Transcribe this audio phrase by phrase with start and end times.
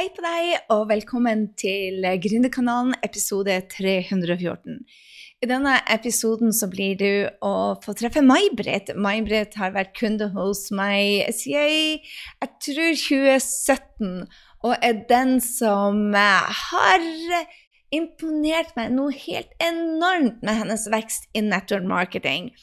[0.00, 4.78] Hei på deg, og velkommen til Gründerkanalen episode 314.
[5.44, 7.10] I denne episoden så blir du
[7.44, 8.94] å få treffe May-Britt.
[8.96, 14.24] May-Britt har vært kunde hos meg siden jeg tror 2017,
[14.64, 17.04] og er den som har
[17.92, 22.54] imponert meg noe helt enormt med hennes vekst i network marketing.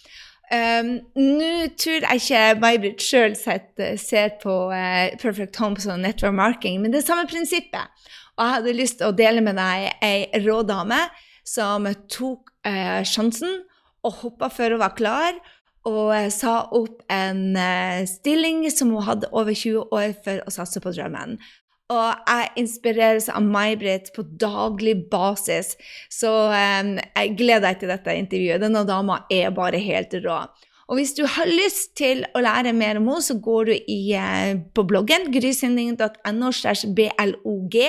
[0.48, 6.80] Um, Nå tror jeg ikke May-Britt sjøl ser på uh, Perfect Home som network marketing,
[6.82, 7.92] men det er samme prinsippet.
[8.38, 11.02] Og jeg hadde lyst til å dele med deg ei rå dame
[11.48, 13.64] som tok uh, sjansen
[14.08, 15.36] og hoppa før hun var klar,
[15.88, 17.60] og uh, sa opp en
[18.08, 21.36] stilling som hun hadde over 20 år for å satse på drømmen.
[21.94, 25.76] Og jeg inspireres av May-Britt på daglig basis.
[26.12, 28.64] Så um, jeg gleder deg til dette intervjuet.
[28.64, 30.42] Denne dama er bare helt rå.
[30.88, 34.00] Og hvis du har lyst til å lære mer om henne, så går du i,
[34.20, 36.52] uh, på bloggen grysynding.no.
[37.00, 37.82] blog.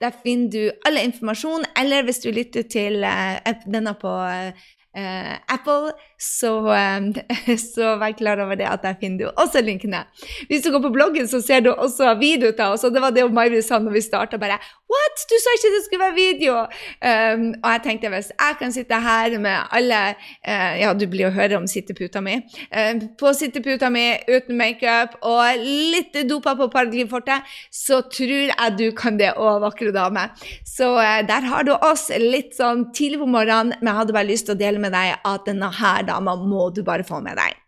[0.00, 1.68] Der finner du all informasjon.
[1.76, 3.36] Eller hvis du lytter til uh,
[3.68, 4.52] denne på Uh,
[4.94, 7.08] Apple, så, um,
[7.74, 10.04] så, vær klar over det at der finner du også linkene.
[10.50, 12.84] Hvis du går på bloggen, så ser du også videoer av oss.
[12.84, 14.40] Og det var det May-Britt sa når vi starta.
[14.40, 14.60] Bare
[14.92, 15.24] What?
[15.30, 16.54] Du sa ikke det skulle være video!
[17.00, 21.30] Um, og jeg tenkte hvis jeg kan sitte her med alle uh, Ja, du blir
[21.30, 22.36] å høre om sitteputa mi.
[22.68, 28.86] Uh, på sitteputa mi uten makeup og litt dopa på Paradigmefortet, så tror jeg du
[28.96, 30.28] kan det òg, vakre dame.
[30.68, 34.28] Så uh, der har du oss litt sånn tidlig på morgenen, men jeg hadde bare
[34.28, 37.38] lyst til å dele med deg at denne her dama må du bare få med
[37.40, 37.62] deg.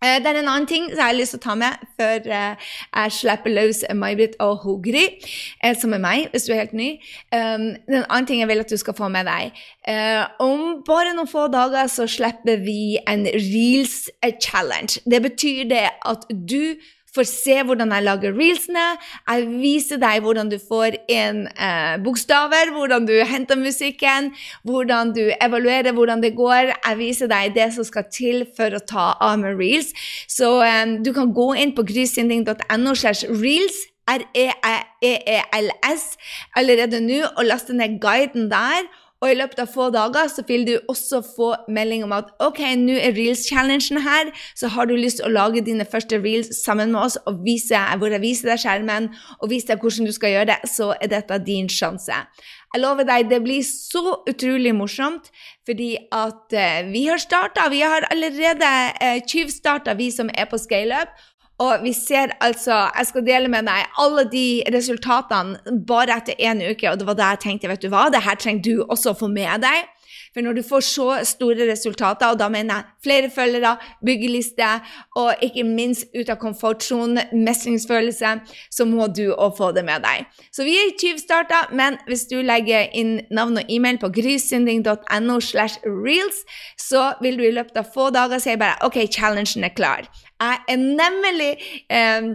[0.00, 2.28] Eh, det er en annen ting som jeg har lyst til å ta med før
[2.32, 5.02] eh, jeg slipper løs May-Britt og Hogri,
[5.60, 6.94] eh, som er meg, hvis du er helt ny.
[7.34, 9.52] Um, en annen ting jeg vil at du skal få med deg.
[10.40, 14.08] Om bare noen få dager så slipper vi en Reels
[14.40, 15.02] challenge.
[15.04, 16.80] Det betyr det at du
[17.14, 18.86] får se hvordan jeg lager reelsene.
[19.28, 24.32] Jeg viser deg hvordan du får inn eh, bokstaver, hvordan du henter musikken,
[24.68, 26.74] hvordan du evaluerer hvordan det går.
[26.74, 29.92] Jeg viser deg det som skal til for å ta av med reels.
[30.30, 33.86] Så eh, du kan gå inn på grysynding.no slash reels.
[34.10, 36.04] R-e-e-l-s
[36.58, 38.88] allerede nå og laste ned guiden der.
[39.20, 42.62] Og i løpet av få dager så vil du også få melding om at ok,
[42.80, 46.94] nå er Reels-challengen her, så har du lyst til å lage dine første reels sammen
[46.94, 50.34] med oss og vise hvor jeg viser deg skjermen og vise deg hvordan du skal
[50.34, 52.16] gjøre det, så er dette din sjanse.
[52.70, 55.28] Jeg lover deg, det blir så utrolig morsomt,
[55.68, 57.66] fordi at uh, vi har starta.
[57.72, 58.70] Vi har allerede
[59.02, 61.10] uh, tyvstarta, vi som er på scaleup.
[61.60, 66.62] Og vi ser altså Jeg skal dele med deg alle de resultatene bare etter én
[66.64, 69.12] uke, og det var da jeg tenkte, vet du hva, det her trenger du også
[69.12, 69.88] å få med deg.
[70.30, 73.72] For når du får så store resultater, og da mener jeg flere følgere,
[74.06, 74.68] byggeliste
[75.18, 78.36] og ikke minst ut av komfortsonen, mestringsfølelse,
[78.70, 80.30] så må du òg få det med deg.
[80.54, 85.82] Så vi er tyvstarta, men hvis du legger inn navn og e-mail på grysynding.no slash
[85.86, 86.44] reels,
[86.78, 90.06] så vil du i løpet av få dager si bare OK, challengen er klar.
[90.40, 91.50] Jeg er nemlig
[91.92, 92.30] eh,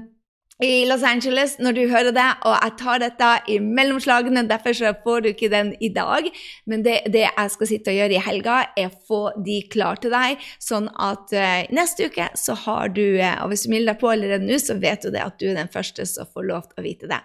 [0.64, 4.46] i Los Angeles når du hører det, og jeg tar dette i mellomslagene.
[4.48, 6.30] Derfor så får du ikke den i dag.
[6.66, 10.16] Men det, det jeg skal sitte og gjøre i helga, er få de klar til
[10.16, 14.04] deg, sånn at uh, neste uke så har du uh, Og hvis du melder deg
[14.04, 16.70] på allerede nå, så vet du det at du er den første som får lov
[16.70, 17.24] til å vite det.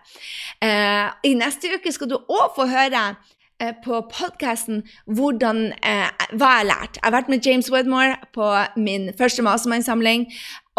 [0.59, 3.13] Uh, I neste uke skal du òg få høre
[3.85, 6.99] på podkasten hvordan eh, hva jeg har lært.
[6.99, 8.49] Jeg har vært med James Wedmore på
[8.81, 10.27] min første mastermind-samling.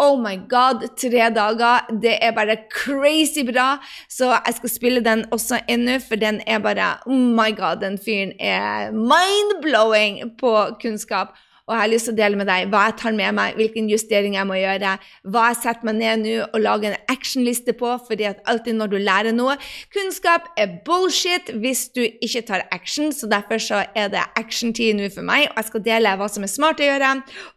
[0.02, 1.86] Oh my god, tre dager.
[2.02, 3.76] Det er bare crazy bra.
[4.10, 7.98] Så jeg skal spille den også ennå, for den er bare Oh my god, den
[8.02, 11.36] fyren er mind-blowing på kunnskap.
[11.72, 13.86] Og jeg har lyst til å dele med deg hva jeg tar med meg, hvilken
[13.88, 14.90] justering jeg må gjøre,
[15.32, 18.92] hva jeg setter meg ned nå og lager en actionliste på, fordi at alltid når
[18.92, 19.56] du lærer noe
[19.94, 25.08] Kunnskap er bullshit hvis du ikke tar action, så derfor så er det action-tid nå
[25.14, 27.14] for meg, og jeg skal dele hva som er smart å gjøre,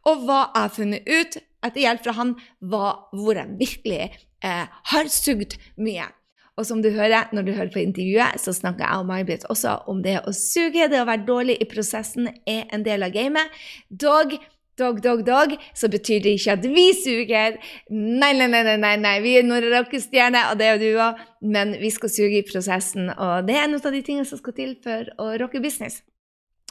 [0.07, 4.03] og hva jeg har funnet ut etter hjelp fra han, hva, hvor jeg virkelig
[4.45, 6.07] eh, har sugd mye.
[6.55, 9.77] Og som du hører når du hører på intervjuet, så snakker jeg og May-Britt også
[9.91, 10.87] om det å suge.
[10.91, 13.51] Det å være dårlig i prosessen er en del av gamet.
[13.89, 14.37] Dog
[14.75, 17.59] dog, dog, dog, så betyr det ikke at vi suger.
[17.91, 19.13] Nei, nei, nei, nei, nei.
[19.23, 21.21] vi er noen rockestjerner, og det er du òg,
[21.55, 23.07] men vi skal suge i prosessen.
[23.13, 26.01] Og det er noe av de tingene som skal til for å rocke business.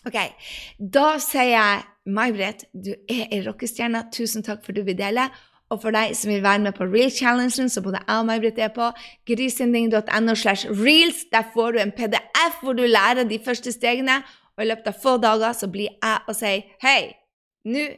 [0.05, 0.19] Ok,
[0.77, 4.05] Da sier jeg May-Britt, du er ei rockestjerne.
[4.13, 5.31] Tusen takk for at du vil dele.
[5.73, 8.61] Og for deg som vil være med på Real Challengen, så både jeg og May-Britt
[8.61, 8.91] er på
[9.27, 11.25] grisending.no slash reels.
[11.33, 14.21] Der får du en PDF hvor du lærer de første stegene.
[14.57, 17.15] Og i løpet av få dager så blir jeg og sier hei,
[17.67, 17.89] nå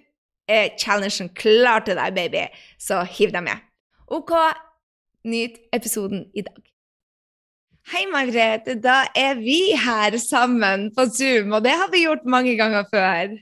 [0.48, 2.46] er challengen klar til deg, baby.
[2.78, 3.66] Så hiv deg med.
[4.06, 4.32] OK,
[5.26, 6.62] nyt episoden i dag.
[7.92, 8.78] Hei, Margrethe.
[8.82, 13.36] Da er vi her sammen på Zoom, og det har vi gjort mange ganger før.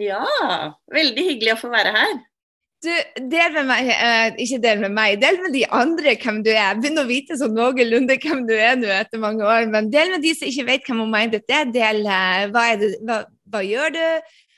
[0.00, 0.24] Ja,
[0.92, 2.18] veldig hyggelig å få være her.
[2.86, 2.92] Du,
[3.32, 6.76] del med meg, eh, ikke del med meg, del med de andre hvem du er.
[6.78, 9.66] Begynn å vite sånn noenlunde hvem du er nå etter mange år.
[9.72, 11.66] Men del med de som ikke vet hvem Minded er.
[11.74, 14.04] Del eh, hva, er det, hva, hva, gjør du,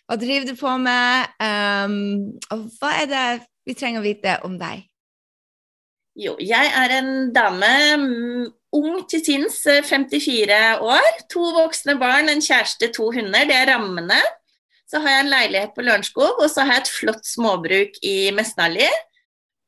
[0.09, 1.97] hva driver du på med, um,
[2.53, 3.25] og hva er det
[3.69, 4.85] vi trenger å vite om deg?
[6.19, 11.11] Jo, jeg er en dame, mm, ung til sinns, 54 eh, år.
[11.33, 13.47] To voksne barn, en kjæreste, to hunder.
[13.47, 14.19] Det er rammene.
[14.89, 18.17] Så har jeg en leilighet på Lørenskog, og så har jeg et flott småbruk i
[18.37, 18.89] Mesnali.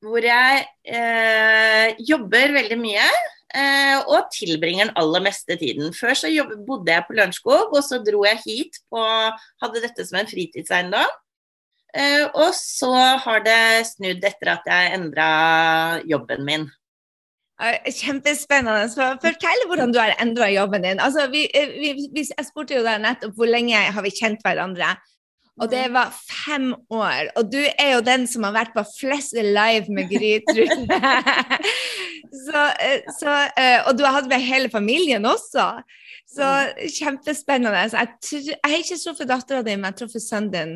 [0.01, 5.93] Hvor jeg eh, jobber veldig mye eh, og tilbringer den aller meste tiden.
[5.93, 9.03] Før så jobb, bodde jeg på Lørenskog, og så dro jeg hit på
[9.61, 11.19] Hadde dette som en fritidseiendom.
[11.91, 15.31] Eh, og så har det snudd etter at jeg endra
[16.09, 16.69] jobben min.
[17.61, 18.89] Kjempespennende.
[18.93, 21.01] Så fortell hvordan du har endra jobben din.
[21.03, 24.45] Altså, vi, eh, vi, vi, jeg spurte jo deg nettopp hvor lenge har vi kjent
[24.47, 24.95] hverandre.
[25.61, 25.97] Og det mm.
[25.99, 27.33] var fem år.
[27.37, 30.87] Og du er jo den som har vært på flest live med Grytrud.
[32.47, 33.35] så, eh, så,
[33.85, 35.83] og du har hatt med hele familien også.
[36.31, 36.91] Så mm.
[36.95, 37.79] kjempespennende.
[37.91, 38.09] Jeg,
[38.47, 40.75] jeg har ikke truffet dattera di, men jeg har truffet sønnen din.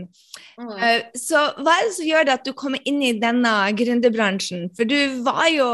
[0.58, 1.12] Mm.
[1.16, 4.68] Så hva er det som gjør at du kommer inn i denne gründerbransjen?
[4.76, 5.68] For du var jo,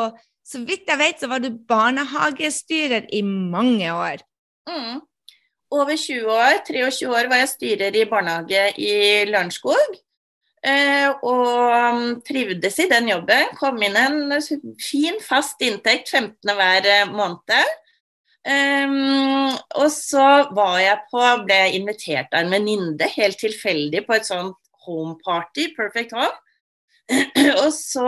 [0.51, 4.25] så vidt jeg vet, så var du barnehagestyrer i mange år.
[4.69, 5.01] Mm.
[5.71, 8.95] Over 20 år, 23 år, var jeg styrer i barnehage i
[9.31, 10.01] Lørenskog.
[10.61, 13.55] Uh, og um, trivdes i den jobben.
[13.57, 14.35] Kom inn en
[14.83, 16.53] fin, fast inntekt 15.
[16.59, 17.79] hver eh, måned.
[18.41, 20.27] Um, og så
[20.57, 25.71] var jeg på, ble invitert av en venninne helt tilfeldig på et sånt home party,
[25.77, 26.37] Perfect Home.
[27.63, 28.05] og så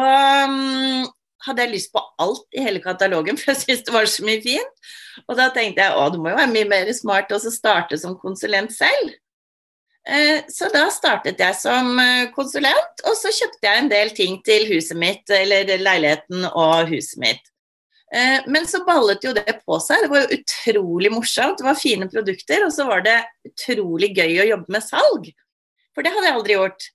[0.48, 1.08] um,
[1.46, 4.42] hadde jeg lyst på alt i hele katalogen, for jeg syntes det var så mye
[4.44, 4.86] fint.
[5.26, 8.18] Og da tenkte jeg å, du må jo være mye mer smart og starte som
[8.20, 9.18] konsulent selv.
[10.02, 14.40] Uh, så da startet jeg som uh, konsulent, og så kjøpte jeg en del ting
[14.42, 17.52] til huset mitt, eller leiligheten og huset mitt.
[18.12, 20.04] Eh, men så ballet jo det på seg.
[20.04, 21.60] Det var jo utrolig morsomt.
[21.60, 25.30] Det var fine produkter, og så var det utrolig gøy å jobbe med salg.
[25.96, 26.88] For det hadde jeg aldri gjort.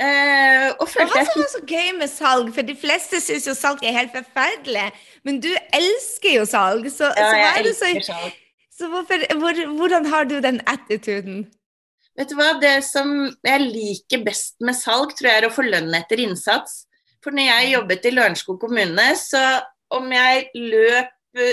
[0.00, 2.52] Uh, og Hva som var så gøy med salg?
[2.56, 4.86] For de fleste syns jo salg er helt forferdelig.
[5.28, 6.88] Men du elsker jo salg.
[6.92, 8.38] Så, ja, så jeg elsker så, salg.
[8.80, 11.42] Så hvorfor, hvor, hvordan har du den attituden?
[12.16, 13.12] Vet du hva, Det som
[13.44, 16.86] jeg liker best med salg, tror jeg er å få lønn etter innsats.
[17.20, 19.42] For når jeg jobbet i Lørenskog kommune, så
[19.92, 21.44] om jeg løp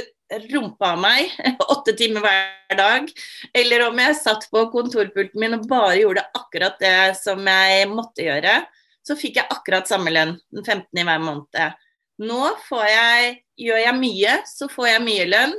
[0.52, 1.34] rumpa av meg
[1.74, 3.12] åtte timer hver dag,
[3.56, 8.26] eller om jeg satt på kontorpulten min og bare gjorde akkurat det som jeg måtte
[8.28, 8.60] gjøre,
[9.08, 10.88] så fikk jeg akkurat samme lønn den 15.
[11.00, 11.78] i hver måned.
[12.18, 12.40] Nå
[12.90, 15.54] jeg, gjør jeg mye, så får jeg mye lønn.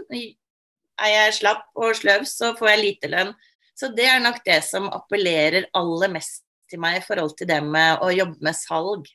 [0.99, 3.32] Er jeg slapp og sløv, så får jeg lite lønn.
[3.79, 7.61] Så det er nok det som appellerer aller mest til meg i forhold til det
[7.64, 9.06] med å jobbe med salg.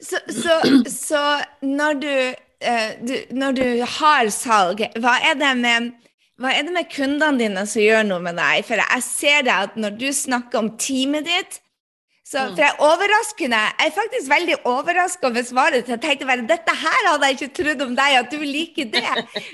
[0.00, 1.22] Så, så, så
[1.66, 2.14] når du
[2.60, 3.64] Eh, du, når du
[3.98, 5.92] har salg, hva er det med
[6.40, 8.62] hva er det med kundene dine som gjør noe med deg?
[8.64, 11.58] For jeg ser det at når du snakker om teamet ditt
[12.30, 12.52] så, mm.
[12.54, 13.58] For jeg er overraskende.
[13.58, 15.88] Jeg er faktisk veldig overraska over svaret.
[15.90, 19.02] Jeg tenkte bare dette her hadde jeg ikke trodd om deg, at du liker det.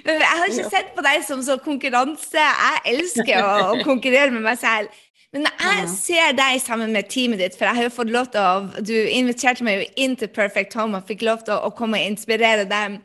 [0.05, 2.37] Jeg har ikke sett på deg som så konkurranse.
[2.37, 4.93] Jeg elsker å, å konkurrere med meg selv.
[5.37, 8.41] Men jeg ser deg sammen med teamet ditt, for jeg har jo fått lov til
[8.41, 12.01] å Du inviterte meg jo inn til Perfect Home og fikk lov til å, komme
[12.01, 13.01] og inspirere dem.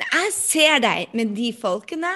[0.00, 2.14] Når jeg ser deg med de folkene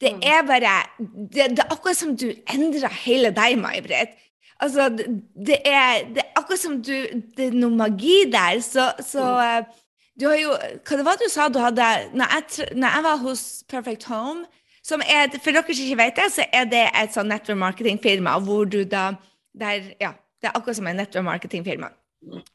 [0.00, 4.14] Det er bare Det, det er akkurat som du endrer hele deg, May-Britt.
[4.62, 6.94] Altså, det er, det er, akkurat som du
[7.36, 8.62] Det er noe magi der.
[8.64, 9.42] Så, så mm.
[9.46, 9.82] Eh,
[10.20, 13.24] du har jo Hva det var du sa du hadde Når jeg, når jeg var
[13.24, 14.46] hos Perfect Home
[14.94, 18.68] er, for dere som ikke vet det, så er det et sånn network marketing-firma hvor
[18.70, 19.08] du da
[19.56, 21.90] der, Ja, det er akkurat som et network marketing-firma.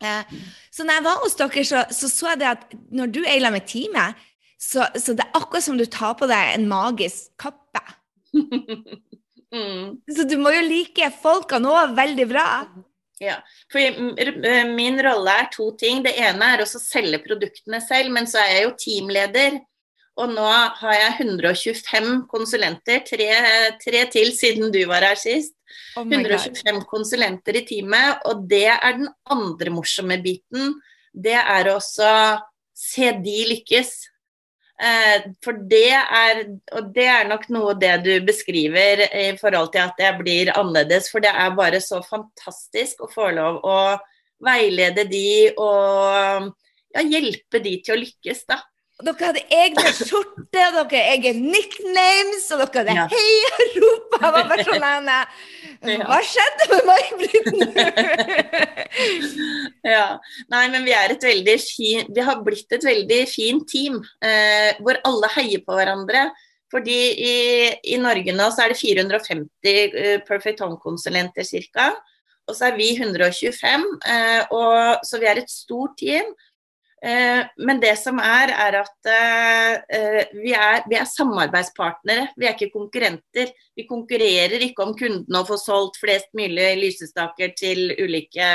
[0.03, 0.35] Eh,
[0.71, 3.35] så når jeg var hos dere, så, så, så jeg det at når du er
[3.35, 4.27] i lag med teamet,
[4.61, 7.81] så, så, det er akkurat som du tar på deg en magisk kappe.
[9.55, 9.97] mm.
[10.15, 12.45] Så du må jo like folkene òg veldig bra.
[13.21, 13.97] Ja, for
[14.73, 16.01] Min rolle er to ting.
[16.05, 19.59] Det ene er å selge produktene selv, men så er jeg jo teamleder.
[20.19, 20.43] Og nå
[20.81, 23.29] har jeg 125 konsulenter, tre,
[23.79, 25.55] tre til siden du var her sist.
[25.95, 30.75] Oh 125 konsulenter i teamet, og det er den andre morsomme biten.
[31.11, 32.11] Det er også
[32.75, 33.93] se de lykkes.
[34.81, 36.39] Eh, for det er,
[36.73, 41.11] og det er nok noe det du beskriver i forhold til at jeg blir annerledes.
[41.13, 43.77] For det er bare så fantastisk å få lov å
[44.41, 46.49] veilede de og
[46.91, 48.57] ja, hjelpe de til å lykkes, da.
[49.01, 53.05] Dere hadde egne skjorter, dere egne nicknames, og dere hadde Ja.
[53.11, 54.05] heiarop.
[54.21, 54.85] Jeg var bare sånn.
[55.81, 57.65] Hva skjedde med May-Britt nå?
[59.91, 60.05] Ja.
[60.53, 64.71] Nei, men vi er et veldig fin, vi har blitt et veldig fint team, eh,
[64.83, 66.21] hvor alle heier på hverandre.
[66.71, 67.33] Fordi i,
[67.95, 71.43] i Norge nå så er det 450 eh, Perfect Home-konsulenter
[71.73, 71.87] ca.
[72.49, 74.71] Og så er vi 125, eh, og,
[75.07, 76.27] så vi er et stort team.
[77.01, 82.45] Eh, men det som er, er at eh, eh, vi, er, vi er samarbeidspartnere, vi
[82.45, 83.49] er ikke konkurrenter.
[83.77, 88.51] Vi konkurrerer ikke om kundene å få solgt flest mulig lysestaker til ulike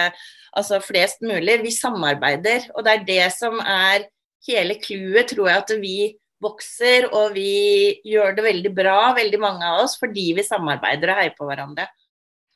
[0.57, 1.59] Altså flest mulig.
[1.61, 4.07] Vi samarbeider, og det er det som er
[4.47, 5.99] hele clouet, tror jeg, at vi
[6.41, 11.21] vokser og vi gjør det veldig bra, veldig mange av oss, fordi vi samarbeider og
[11.21, 11.85] heier på hverandre.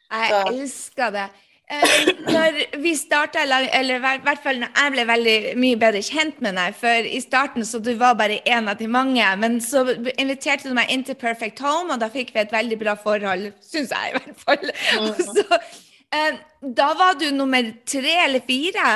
[0.09, 1.26] Jeg elsker det.
[1.70, 6.40] Eh, når vi starta, eller i hvert- fall når jeg ble veldig mye bedre kjent
[6.42, 9.84] med deg, for i starten så du var bare én av de mange, men så
[10.18, 13.52] inviterte du meg inn til Perfect Home, og da fikk vi et veldig bra forhold,
[13.62, 14.72] syns jeg i hvert fall.
[14.98, 15.60] Og så,
[16.12, 16.40] eh,
[16.74, 18.88] da var du nummer tre eller fire?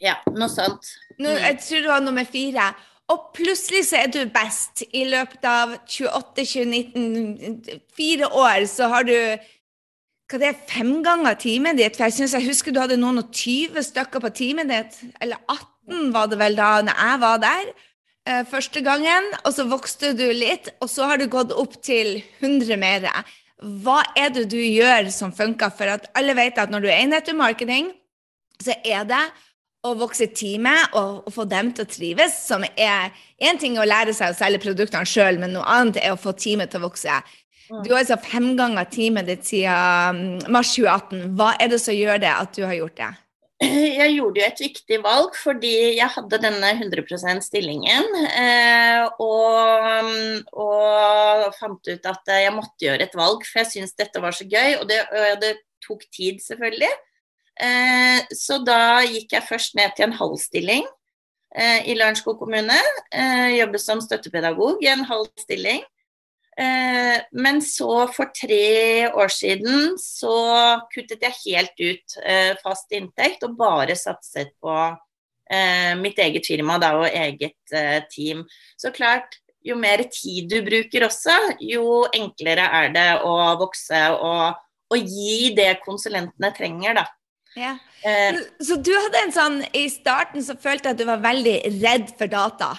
[0.00, 0.94] Ja, noe sånt.
[1.18, 1.42] Nå, Mm.
[1.42, 2.70] jeg tror du var nummer fire.
[3.10, 4.84] Og plutselig så er du best.
[4.94, 9.16] I løpet av 28, 2019, fire år, så har du
[10.30, 11.96] hva det er, fem ganger teamet ditt.
[11.98, 14.98] For jeg synes jeg husker du hadde noen og 20 stykker på teamet ditt.
[15.22, 19.30] Eller 18 var det vel da når jeg var der eh, første gangen.
[19.42, 23.08] Og så vokste du litt, og så har du gått opp til 100 mer.
[23.82, 25.74] Hva er det du gjør som funker?
[25.74, 27.90] For at alle vet at når du er i nettomarketing,
[28.62, 29.24] så er det
[29.80, 33.86] å vokse teamet og, og få dem til å trives, som er én ting å
[33.88, 36.90] lære seg å selge produktene sjøl, men noe annet er å få teamet til å
[36.90, 37.16] vokse.
[37.16, 37.39] Mm.
[37.70, 41.34] Du har altså fem ganger teamet ditt siden mm, mars 2018.
[41.38, 43.10] Hva er det som gjør det at du har gjort det?
[44.00, 48.06] Jeg gjorde jo et viktig valg fordi jeg hadde denne 100% stillingen.
[48.32, 54.22] Eh, og, og fant ut at jeg måtte gjøre et valg, for jeg syntes dette
[54.24, 54.78] var så gøy.
[54.80, 55.52] Og det, og det
[55.84, 56.90] tok tid, selvfølgelig.
[57.60, 60.86] Eh, så da gikk jeg først ned til en halv stilling
[61.52, 62.80] eh, i Lørenskog kommune.
[63.12, 65.84] Eh, jobbet som støttepedagog i en halv stilling.
[66.60, 70.34] Eh, men så, for tre år siden, så
[70.92, 74.74] kuttet jeg helt ut eh, fast inntekt og bare satset på
[75.50, 78.44] eh, mitt eget firma da, og eget eh, team.
[78.76, 84.60] Så klart, jo mer tid du bruker også, jo enklere er det å vokse og,
[84.90, 87.06] og gi det konsulentene trenger, da.
[87.58, 87.72] Ja.
[88.06, 91.56] Eh, Så du hadde en sånn I starten så følte jeg at du var veldig
[91.80, 92.74] redd for data.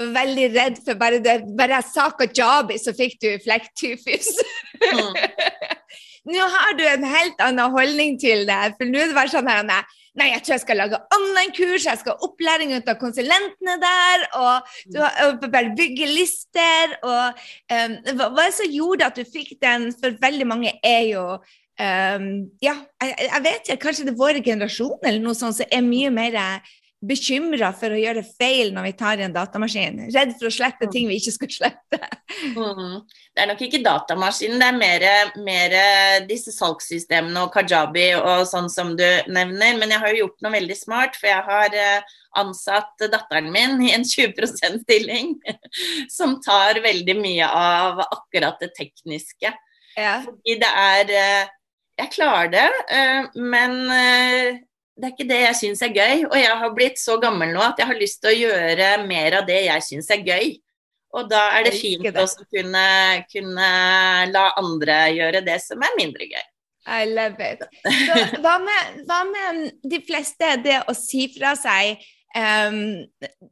[0.00, 4.30] Veldig redd for bare det Bare jeg sa kajabi, så fikk du flekktyfus.
[4.80, 5.16] mm,
[6.30, 8.60] Nå har du en helt annen holdning til det.
[8.78, 9.66] For nå er det bare sånn her
[10.18, 14.24] Nei, jeg tror jeg skal lage online-kurs, jeg skal ha opplæring ut av konsulentene der,
[14.40, 16.96] og, du har, bare bygge lister.
[17.06, 17.38] Og
[17.70, 19.92] um, hva, hva som gjorde at du fikk den?
[20.00, 22.26] For veldig mange er jo um,
[22.64, 25.86] Ja, jeg, jeg vet ikke, kanskje det er vår generasjon eller noe sånt som er
[25.86, 26.36] mye mer
[27.00, 30.02] bekymra for å gjøre feil når vi tar i en datamaskin.
[30.12, 32.00] Redd for å slette ting vi ikke skulle slette.
[32.56, 32.98] mm.
[33.32, 35.06] Det er nok ikke datamaskinen, det er mer,
[35.46, 35.76] mer
[36.28, 39.78] disse salgssystemene og kajabi og sånn som du nevner.
[39.80, 43.80] Men jeg har jo gjort noe veldig smart, for jeg har eh, ansatt datteren min
[43.86, 45.38] i en 20% stilling
[46.18, 49.56] som tar veldig mye av akkurat det tekniske.
[49.96, 50.18] Ja.
[50.26, 51.56] Fordi det er eh,
[52.00, 53.74] Jeg klarer det, eh, men
[55.00, 56.24] det er ikke det jeg syns er gøy.
[56.28, 59.38] Og jeg har blitt så gammel nå at jeg har lyst til å gjøre mer
[59.40, 60.52] av det jeg syns er gøy.
[61.18, 62.12] Og da er det fint det.
[62.22, 62.84] å kunne,
[63.32, 63.68] kunne
[64.30, 66.46] la andre gjøre det som er mindre gøy.
[66.90, 67.64] I love it.
[67.84, 71.98] Så hva med, hva med de fleste, det å si fra seg
[72.36, 72.78] um,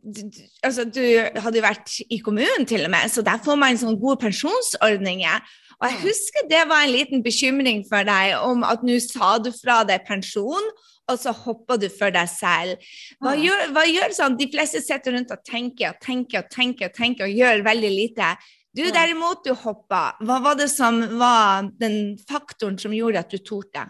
[0.01, 1.03] du, du- altså, du
[1.43, 5.51] hadde jo vært i kommunen til og med, så der får man sånne gode pensjonsordninger.
[5.79, 9.51] Og jeg husker det var en liten bekymring for deg om at nå sa du
[9.55, 10.73] fra deg pensjon,
[11.09, 12.85] og så hopper du for deg selv.
[13.23, 13.43] Hva Mm.
[13.47, 14.39] gjør, hva gjør sånn?
[14.39, 18.37] De fleste sitter rundt og tenker og tenker og tenker tenker og gjør veldig lite.
[18.77, 20.17] Du derimot, du hoppa.
[20.21, 23.89] Hva var det som var den faktoren som gjorde at du torde?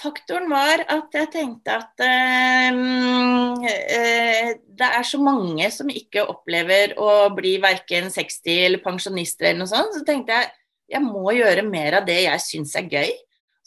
[0.00, 6.94] Faktoren var at jeg tenkte at mm, eh, det er så mange som ikke opplever
[6.96, 9.98] å bli verken 60 eller pensjonister eller noe sånt.
[9.98, 10.50] Så tenkte jeg
[10.90, 13.12] jeg må gjøre mer av det jeg syns er gøy.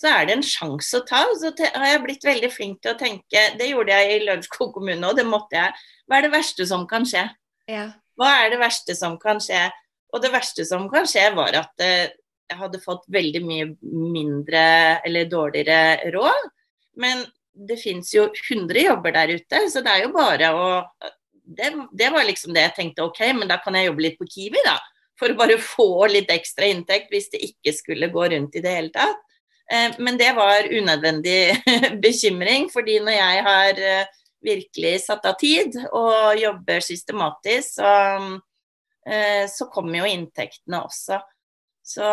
[0.03, 1.21] Så er det en sjanse å ta.
[1.39, 5.07] Så har jeg blitt veldig flink til å tenke Det gjorde jeg i Lørenskog kommune
[5.07, 5.85] og det måtte jeg.
[6.09, 7.23] Hva er det verste som kan skje?
[7.71, 7.85] Ja.
[8.19, 9.69] Hva er det verste som kan skje?
[10.13, 12.11] Og det verste som kan skje, var at eh,
[12.51, 14.65] jeg hadde fått veldig mye mindre
[15.07, 16.51] eller dårligere råd.
[17.01, 20.67] Men det fins jo 100 jobber der ute, så det er jo bare å
[21.43, 24.27] det, det, var liksom det jeg tenkte, ok, men da kan jeg jobbe litt på
[24.29, 24.77] Kiwi, da.
[25.19, 28.75] For å bare få litt ekstra inntekt hvis det ikke skulle gå rundt i det
[28.77, 29.19] hele tatt.
[29.71, 31.63] Eh, men det var unødvendig
[32.03, 34.11] bekymring, fordi når jeg har eh,
[34.43, 37.93] virkelig satt av tid og jobber systematisk, så,
[39.07, 41.21] eh, så kommer jo inntektene også.
[41.83, 42.07] Så,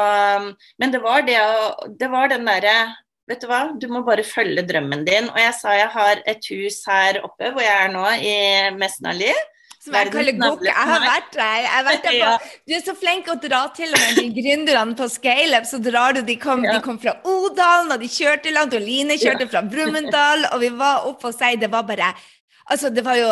[0.83, 1.39] men det var, det,
[1.99, 2.75] det var den derre
[3.31, 5.29] Vet du hva, du må bare følge drømmen din.
[5.31, 8.33] Og jeg sa jeg har et hus her oppe hvor jeg er nå, i
[8.75, 9.29] Mesnali.
[9.81, 10.65] Som jeg kaller gokk.
[10.69, 11.69] Jeg har vært der.
[11.73, 14.97] Har vært der på, du er så flink å dra til og med de gründerne
[14.99, 15.69] på Scaleup.
[15.69, 19.17] Så drar du, de kom, de kom fra Odalen, og de kjørte langt, og Line
[19.21, 21.63] kjørte fra Brumunddal, og vi var oppe hos deg.
[21.65, 22.13] Det var bare
[22.71, 23.31] Altså, det var jo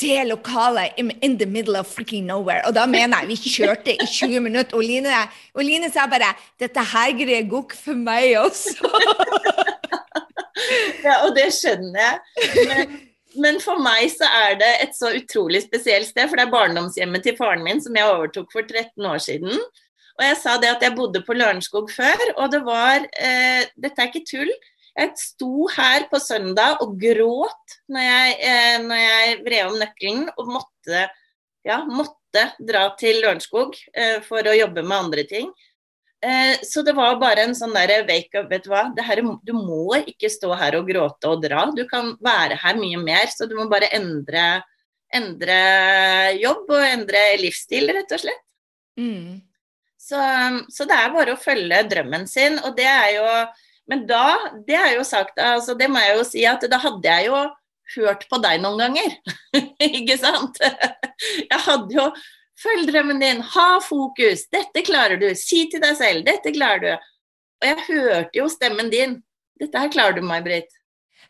[0.00, 2.62] det lokale in, in, the middle of freaking nowhere.
[2.66, 4.78] Og da mener jeg vi kjørte i 20 minutter.
[4.78, 5.12] Og Line,
[5.54, 8.80] og Line sa bare 'Dette her greier gokk for meg også'.
[11.04, 12.16] ja, og det skjønner jeg.
[12.70, 12.96] Men,
[13.36, 16.28] men, for meg så er det et så utrolig spesielt sted.
[16.28, 19.60] For det er barndomshjemmet til faren min som jeg overtok for 13 år siden.
[20.18, 24.02] Og jeg sa det at jeg bodde på Lørenskog før, og det var eh, Dette
[24.02, 24.50] er ikke tull.
[24.98, 30.24] Jeg sto her på søndag og gråt når jeg, eh, når jeg vred om nøkkelen
[30.34, 31.04] og måtte,
[31.68, 35.52] ja, måtte dra til Lørenskog eh, for å jobbe med andre ting.
[36.24, 38.88] Eh, så det var bare en sånn der wake up, vet du hva.
[39.06, 41.68] Her, du må ikke stå her og gråte og dra.
[41.74, 44.48] Du kan være her mye mer, så du må bare endre,
[45.14, 45.60] endre
[46.40, 48.44] jobb og endre livsstil, rett og slett.
[48.98, 49.38] Mm.
[49.98, 50.18] Så,
[50.72, 53.26] så det er bare å følge drømmen sin, og det er jo
[53.88, 57.08] men da, det er jo sagt, altså det må jeg jo si at da hadde
[57.08, 57.38] jeg jo
[57.96, 59.14] hørt på deg noen ganger.
[59.88, 60.60] ikke sant?
[60.60, 62.04] jeg hadde jo
[62.58, 65.28] Følg drømmen din, ha fokus, dette klarer du.
[65.38, 67.10] Si til deg selv, dette klarer du.
[67.62, 69.18] Og jeg hørte jo stemmen din.
[69.58, 70.70] Dette her klarer du, May-Britt.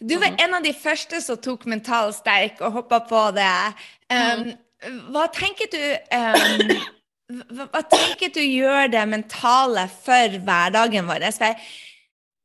[0.00, 0.40] Du var mhm.
[0.44, 3.56] en av de første som tok mental sterk og hoppa på det.
[4.12, 4.52] Um,
[5.12, 5.80] hva tenker du
[6.14, 6.76] um,
[7.50, 11.26] hva, hva, tenker du gjør det mentale for hverdagen vår?
[11.34, 11.68] For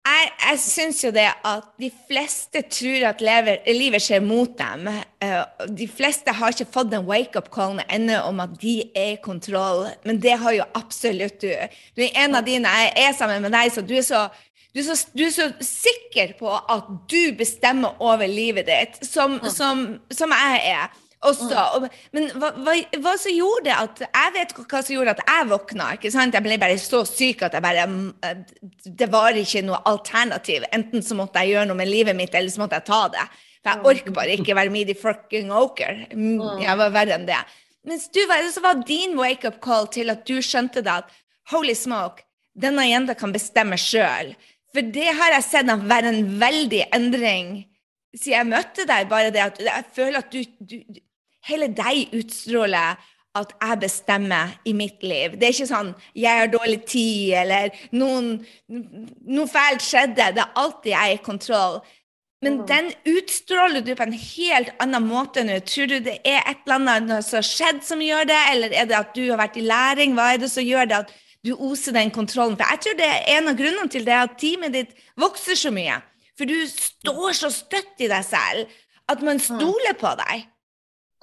[0.03, 4.89] jeg, jeg syns jo det at de fleste tror at lever, livet skjer mot dem.
[5.23, 9.85] Uh, de fleste har ikke fått den wake-up-callen ennå om at de er i kontroll,
[10.03, 11.53] men det har jo absolutt du.
[11.95, 14.25] Du er en av de når jeg er sammen med deg, så du er så,
[14.75, 19.39] du er så, du er så sikker på at du bestemmer over livet ditt, som,
[19.55, 21.87] som, som jeg er også.
[22.15, 25.47] Men hva, hva, hva, som gjorde det at Jeg vet hva som gjorde at jeg
[25.51, 25.87] våkna.
[25.97, 26.35] ikke sant?
[26.35, 28.11] Jeg ble bare så syk at jeg bare mm,
[28.85, 30.67] Det var ikke noe alternativ.
[30.75, 33.25] Enten så måtte jeg gjøre noe med livet mitt, eller så måtte jeg ta det.
[33.63, 36.05] For jeg orker bare ikke være midi fucking oker.
[36.11, 37.41] Mm, jeg var verre enn det.
[37.87, 41.19] Mens du var, så var din wake-up call til at du skjønte det at
[41.51, 42.23] holy smoke,
[42.55, 44.33] denne jenta kan bestemme sjøl.
[44.73, 47.63] For det har jeg sett være en veldig endring
[48.13, 49.09] siden jeg møtte deg.
[49.09, 51.01] Bare det at jeg føler at du, du
[51.49, 53.01] hele deg utstråler
[53.33, 55.33] at jeg bestemmer i mitt liv.
[55.39, 60.35] Det er ikke sånn 'jeg har dårlig tid', eller noen, 'noe fælt skjedde'.
[60.35, 61.81] Det er alltid jeg er i kontroll.
[62.43, 62.67] Men mm.
[62.67, 65.59] den utstråler du på en helt annen måte nå.
[65.65, 68.85] Tror du det er et eller annet som har skjedd som gjør det, eller er
[68.85, 70.13] det at du har vært i læring?
[70.13, 72.57] Hva er det som gjør det at du oser den kontrollen?
[72.59, 75.71] For jeg tror det er en av grunnene til det at teamet ditt vokser så
[75.71, 76.01] mye.
[76.37, 78.67] For du står så støtt i deg selv
[79.09, 79.47] at man mm.
[79.47, 80.49] stoler på deg.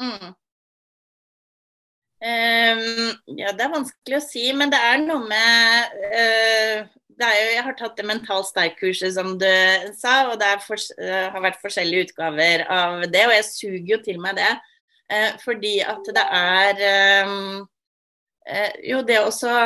[0.01, 0.35] Mm.
[2.21, 6.89] Um, ja, det er vanskelig å si, men det er noe med uh,
[7.21, 9.49] det er jo, Jeg har tatt det Mental sterk-kurset, som du
[9.97, 13.25] sa, og det for, uh, har vært forskjellige utgaver av det.
[13.25, 14.53] Og jeg suger jo til meg det,
[15.13, 16.83] uh, fordi at det er
[17.27, 17.69] um,
[18.85, 19.51] Jo, det også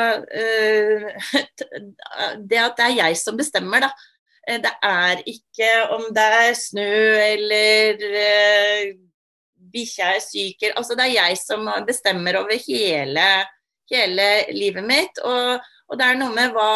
[2.51, 3.89] Det at det er jeg som bestemmer, da.
[4.45, 6.91] Det er ikke om det er snø
[7.23, 8.03] eller
[9.75, 13.25] bikkja er syk Altså det er jeg som bestemmer over hele,
[13.91, 15.23] hele livet mitt.
[15.23, 16.69] Og, og, det er noe med hva,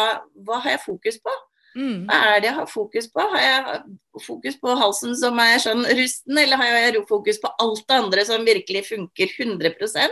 [0.44, 1.36] hva har jeg fokus på?
[1.78, 2.06] Mm.
[2.08, 3.26] Hva er det jeg har fokus på?
[3.34, 3.82] Har jeg
[4.26, 8.26] fokus på halsen som er sånn rusten, eller har jeg fokus på alt det andre
[8.26, 10.10] som virkelig funker 100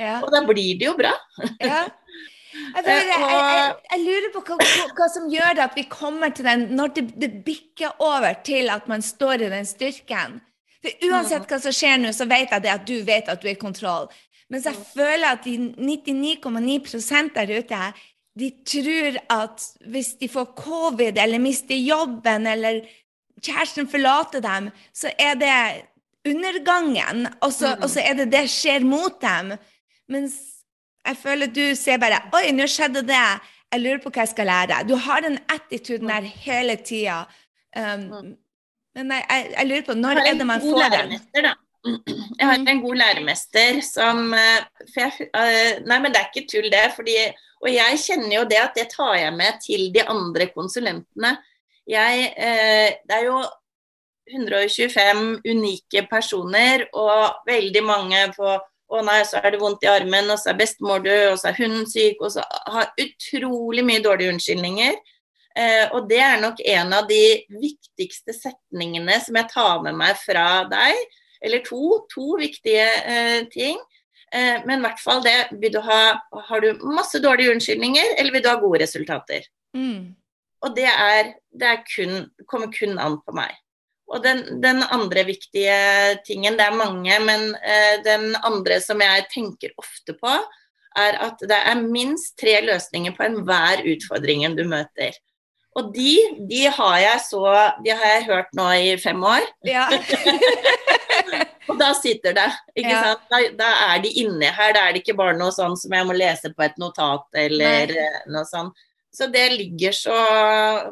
[0.00, 0.20] ja.
[0.24, 1.14] Og da blir det jo bra.
[1.60, 1.86] Ja.
[2.50, 4.56] Jeg, jeg, jeg, jeg, lurer på hva,
[4.98, 8.72] hva, som gjør det at vi kommer til den når det, det bikker over til
[8.74, 10.40] at man står i den styrken.
[10.80, 13.48] For uansett hva som skjer nå, så vet jeg det at du vet at du
[13.48, 14.08] er i kontroll.
[14.50, 17.82] Mens jeg føler at de 99,9% der ute
[18.40, 22.80] de tror at hvis de får covid eller mister jobben eller
[23.42, 25.54] kjæresten forlater dem, så er det
[26.28, 29.54] undergangen, og så, og så er det det skjer mot dem.
[30.08, 30.36] Mens
[31.06, 33.26] jeg føler du ser bare Oi, nå skjedde det.
[33.70, 34.82] Jeg lurer på hva jeg skal lære.
[34.88, 37.22] Du har den attituden der hele tida.
[37.76, 38.34] Um,
[38.98, 41.18] Men jeg, jeg, jeg lurer på, når er det man får den?
[42.40, 42.66] Jeg har Mm.
[42.68, 46.82] en god læremester som eh, jeg, eh, Nei, men det er ikke tull, det.
[46.92, 47.14] Fordi,
[47.62, 51.30] og jeg kjenner jo det at det tar jeg med til de andre konsulentene.
[51.88, 53.38] Jeg, eh, det er jo
[54.30, 58.52] 125 unike personer, og veldig mange på
[58.90, 61.48] å nei, så er det vondt i armen, og så er bestemor død, og så
[61.50, 64.98] er hunden syk, og så har utrolig mye dårlige unnskyldninger.
[65.58, 70.18] Eh, og det er nok en av de viktigste setningene som jeg tar med meg
[70.20, 71.00] fra deg.
[71.40, 73.80] Eller to, to viktige eh, ting.
[74.32, 75.36] Eh, men i hvert fall det.
[75.62, 76.02] Vil du ha,
[76.50, 79.48] har du masse dårlige unnskyldninger, eller vil du ha gode resultater?
[79.76, 80.14] Mm.
[80.60, 82.14] Og det, er, det er kun,
[82.50, 83.56] kommer kun an på meg.
[84.10, 85.74] Og den, den andre viktige
[86.26, 90.32] tingen, det er mange, men eh, den andre som jeg tenker ofte på,
[90.98, 95.14] er at det er minst tre løsninger på enhver utfordringen du møter.
[95.78, 96.12] Og de,
[96.50, 97.42] de har jeg så
[97.84, 99.44] De har jeg hørt nå i fem år.
[99.62, 99.84] Ja.
[101.70, 102.48] Og da sitter det.
[102.74, 103.02] ikke Ja.
[103.04, 103.26] sant?
[103.30, 104.72] Da, da er de inne her.
[104.74, 107.92] Da er det ikke bare noe sånn som jeg må lese på et notat eller
[107.94, 108.08] Nei.
[108.34, 108.74] noe sånt.
[109.14, 110.16] Så det ligger så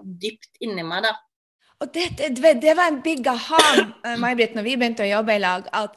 [0.02, 1.12] dypt inni meg, da.
[1.82, 3.60] Og det, det, det var en big aha,
[4.02, 5.66] eh, May-Britt, når vi begynte å jobbe i lag.
[5.72, 5.94] at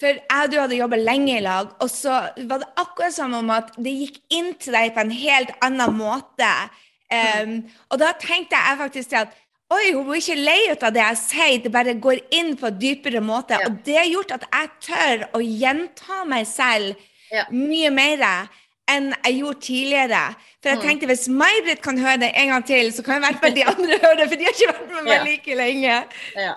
[0.00, 2.18] For jeg og du hadde jobba lenge i lag, og så
[2.48, 5.96] var det akkurat som om at det gikk inn til deg på en helt annen
[5.96, 6.50] måte.
[7.12, 7.54] Um,
[7.90, 9.38] og da tenkte jeg faktisk at
[9.72, 12.66] Oi, hun er ikke lei ut av det jeg sier, det bare går inn på
[12.68, 13.56] en dypere måte.
[13.56, 13.70] Ja.
[13.70, 16.94] Og det har gjort at jeg tør å gjenta meg selv
[17.32, 17.46] Ja.
[17.50, 18.24] mye mer
[18.92, 20.34] enn jeg gjorde tidligere.
[20.60, 20.82] For jeg Mm.
[20.84, 23.64] tenkte hvis May-Britt kan høre det en gang til, så kan i hvert fall de
[23.64, 25.22] andre høre det, for de har ikke vært med meg Ja.
[25.24, 26.04] like lenge.
[26.36, 26.54] Ja.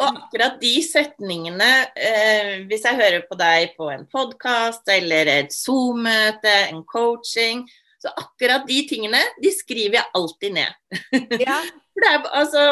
[0.00, 5.50] Og akkurat de setningene, eh, hvis jeg hører på deg på en podkast eller et
[5.54, 7.66] Zoom-møte, en coaching,
[7.98, 10.74] så akkurat de tingene, de skriver jeg alltid ned.
[11.46, 12.64] ja, For det er, altså,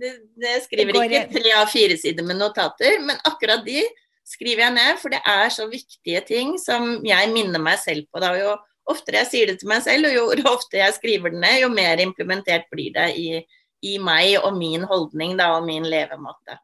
[0.00, 3.80] det, det skriver Det ikke tre av fire sider med notater, men akkurat de
[4.28, 8.20] skriver jeg ned, for det er så viktige ting som jeg minner meg selv på.
[8.20, 8.34] Da.
[8.36, 8.56] Jo
[8.90, 11.72] oftere jeg sier det til meg selv, og jo oftere jeg skriver det ned, jo
[11.72, 13.40] mer implementert blir det i,
[13.88, 16.60] i meg og min holdning da, og min levemåte.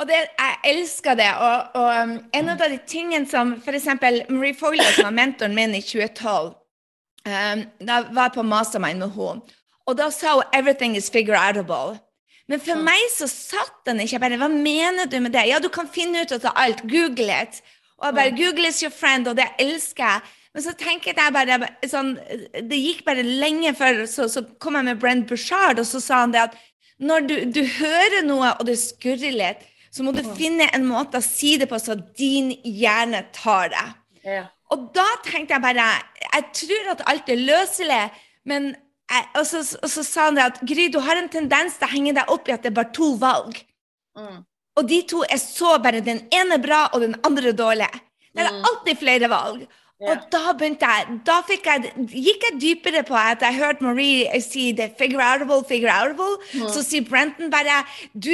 [0.00, 1.28] og det, jeg elsker det.
[1.36, 3.92] Og, og um, en av de tingene som f.eks.
[4.32, 6.61] Marie Foyle, som var mentoren min i 2012
[7.26, 9.42] um, Da var jeg på mastermind med henne.
[9.86, 12.00] Og da sa hun 'everything is figure outable'.
[12.48, 12.84] Men for Mm.
[12.84, 14.12] meg så satt den ikke.
[14.12, 15.46] Jeg bare, Hva mener du med det?
[15.48, 16.82] Ja, du kan finne ut av alt.
[16.82, 17.62] Google it.
[17.98, 18.30] Og jeg bare.
[18.30, 20.20] Google is your friend, og det elsker jeg.
[20.54, 22.16] Men så tenker jeg bare, sånn,
[22.68, 26.14] Det gikk bare lenge før så, så kom jeg med Brent Bushard, og så sa
[26.20, 26.54] han det at
[27.00, 31.18] når du, du hører noe, og det skurrer litt, så må du finne en måte
[31.18, 33.94] å si det på så din hjerne tar det.
[34.24, 34.44] Ja.
[34.72, 35.88] Og da tenkte jeg bare
[36.22, 38.02] Jeg tror at alt er løselig,
[38.48, 38.70] men
[39.12, 41.84] jeg, og, så, og så sa han det at Gry, du har en tendens til
[41.88, 43.58] å henge deg opp i at det er bare to valg.
[44.16, 44.38] Mm.
[44.80, 47.90] Og de to er så bare Den ene bra, og den andre dårlig.
[48.32, 48.62] Det er Mm.
[48.70, 49.66] alltid flere valg.
[50.02, 50.10] Ja.
[50.16, 54.72] Og da begynte jeg, da jeg, gikk jeg dypere på at jeg hørte Marie si
[54.74, 56.40] det figure outable, figure outable.
[56.56, 56.66] Mm.
[56.74, 57.84] Så sier Brenton bare
[58.18, 58.32] du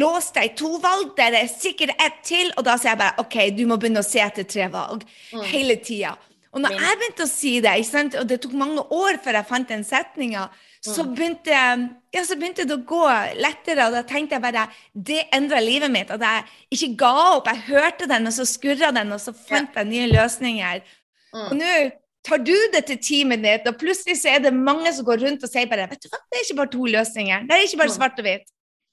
[0.00, 2.52] låste deg to valg, det er sikkert ett til.
[2.56, 5.44] Og da sier jeg bare OK, du må begynne å se etter tre valg Mm.
[5.48, 6.16] hele tida.
[6.52, 7.72] Og når jeg begynte å si det,
[8.20, 10.48] og det tok mange år før jeg fant den setninga,
[10.82, 11.14] så, Mm.
[11.14, 13.06] begynte, ja, så begynte det å gå
[13.38, 16.10] lettere, og da tenkte jeg bare Det endra livet mitt.
[16.10, 17.46] At jeg ikke ga opp.
[17.46, 20.82] Jeg hørte den, og så skurra den, og så fant jeg nye løsninger.
[21.32, 21.58] Og Mm.
[21.58, 21.90] nå
[22.24, 25.42] tar du det til teamet ditt, og plutselig så er det mange som går rundt
[25.44, 27.46] og sier bare Vet du hva, det er ikke bare to løsninger.
[27.48, 27.96] Det er ikke bare Mm.
[27.96, 28.46] svart og hvitt.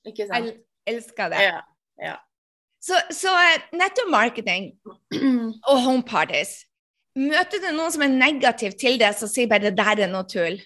[0.06, 0.56] Jeg
[0.88, 1.42] elsker det.
[2.02, 2.16] Ja.
[2.82, 4.72] Så, så eh, nettopp marketing
[5.70, 6.66] og home parties.
[7.16, 10.24] Møter du noen som er negativ til det, så sier bare det der er noe
[10.24, 10.62] tull?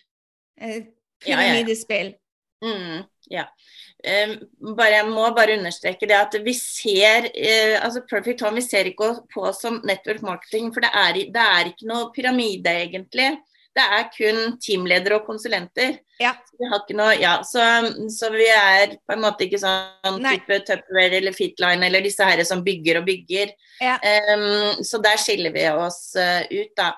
[1.24, 2.14] Pyramidespill.
[2.62, 2.78] Ja, ja, ja.
[2.78, 3.46] Mm, ja.
[4.04, 8.90] Bare, jeg må bare understreke det at vi ser eh, altså Perfect Home vi ser
[8.90, 13.30] ikke på som network marketing, for det er, det er ikke noe pyramide, egentlig.
[13.74, 15.96] Det er kun teamledere og konsulenter.
[16.22, 16.36] Ja.
[16.46, 17.64] Så Vi har ikke noe, ja, så,
[18.14, 20.36] så vi er på en måte ikke sånn Nei.
[20.36, 23.56] type Tupperware eller Fitline eller disse her som bygger og bygger.
[23.82, 23.96] Ja.
[24.04, 26.92] Em, så der skiller vi oss eh, ut, da.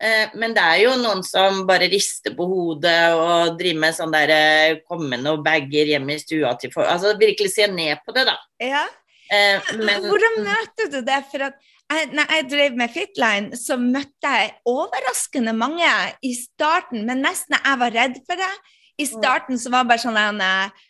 [0.00, 4.14] Eh, men det er jo noen som bare rister på hodet og driver med sånn
[4.14, 8.14] derre Komme med noen bager hjemme i stua til folk Altså virkelig se ned på
[8.16, 8.38] det, da.
[8.64, 8.86] Ja.
[9.28, 11.18] Eh, men Hvordan møter du det?
[11.28, 11.58] For at
[11.90, 15.88] jeg, når jeg drev med Fitline, så møtte jeg overraskende mange
[16.22, 18.52] i starten, men nesten jeg var redd for det.
[19.00, 20.86] I starten så var det bare sånn en eh,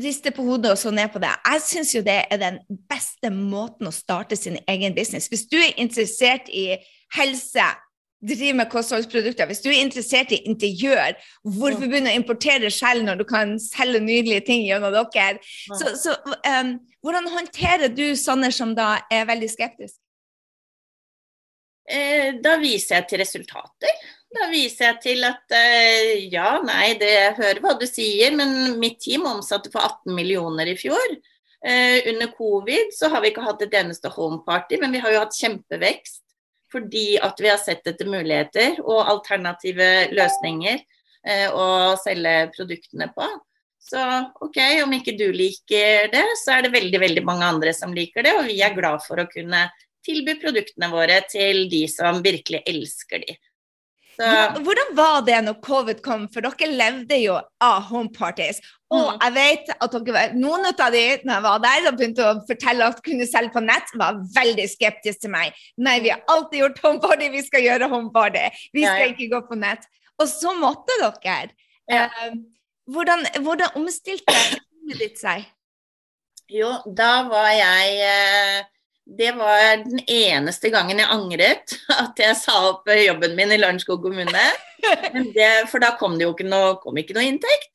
[0.00, 1.30] Riste på hodet og så ned på det.
[1.44, 2.54] Jeg syns jo det er den
[2.88, 5.28] beste måten å starte sin egen business.
[5.28, 6.78] Hvis du er interessert i
[7.12, 7.66] helse,
[8.22, 13.22] driver med kostholdsprodukter, hvis du er interessert i interiør, hvorfor begynne å importere selv når
[13.22, 15.42] du kan selge nydelige ting gjennom dere?
[15.74, 19.98] Så, så um, hvordan håndterer du sånne som da er veldig skeptiske?
[21.90, 24.02] Eh, da viser jeg til resultater.
[24.32, 28.78] Da viser jeg til at eh, ja, nei, det jeg hører hva du sier, men
[28.80, 31.18] mitt team omsatte for 18 millioner i fjor.
[31.62, 35.24] Eh, under covid så har vi ikke hatt et eneste homeparty, men vi har jo
[35.24, 36.22] hatt kjempevekst
[36.72, 40.82] fordi at vi har sett etter muligheter og alternative løsninger
[41.54, 41.66] å
[42.02, 43.28] selge produktene på.
[43.82, 44.00] Så
[44.42, 48.26] OK, om ikke du liker det, så er det veldig, veldig mange andre som liker
[48.26, 49.66] det, og vi er glad for å kunne
[50.06, 53.36] tilby produktene våre til de som virkelig elsker de.
[54.12, 54.28] Så...
[54.62, 58.60] Hvordan var det når covid kom, for dere levde jo av homeparties.
[58.92, 62.34] Og jeg vet at dere, noen av de når jeg var der og begynte å
[62.48, 65.56] fortelle at kunne selge på nett, var veldig skeptiske til meg.
[65.80, 68.44] Nei, vi har alltid gjort homeparty, vi skal gjøre homeparty.
[68.74, 69.14] Vi skal ja, ja.
[69.14, 69.88] ikke gå på nett.
[70.20, 71.54] Og så måtte dere.
[71.90, 72.04] Ja.
[72.06, 72.36] Eh,
[72.92, 75.48] hvordan, hvordan omstilte livet ditt seg?
[76.52, 78.62] Jo, da var jeg eh
[79.04, 84.02] det var den eneste gangen jeg angret at jeg sa opp jobben min i Lørenskog
[84.04, 84.44] kommune.
[85.36, 87.68] Det, for da kom det jo ikke noe, kom ikke noe inntekt.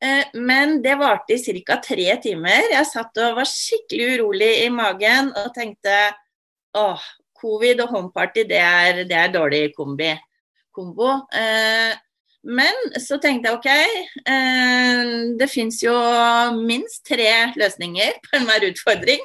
[0.00, 1.76] Eh, men det varte i ca.
[1.84, 2.70] tre timer.
[2.72, 5.96] Jeg satt og var skikkelig urolig i magen og tenkte
[6.76, 7.02] åh,
[7.40, 10.14] covid og homeparty, det er, det er dårlig kombi.
[10.72, 11.26] kombo.
[11.34, 11.92] Eh,
[12.42, 13.68] men så tenkte jeg OK,
[14.32, 15.92] eh, det fins jo
[16.56, 19.20] minst tre løsninger på enhver utfordring.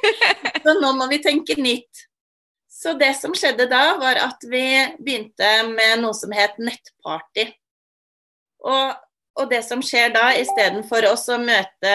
[0.66, 2.06] Så nå må vi tenke nytt.
[2.68, 4.66] Så det som skjedde da, var at vi
[5.00, 7.46] begynte med noe som het nettparty.
[8.66, 8.92] Og,
[9.36, 11.94] og det som skjer da, istedenfor oss å møte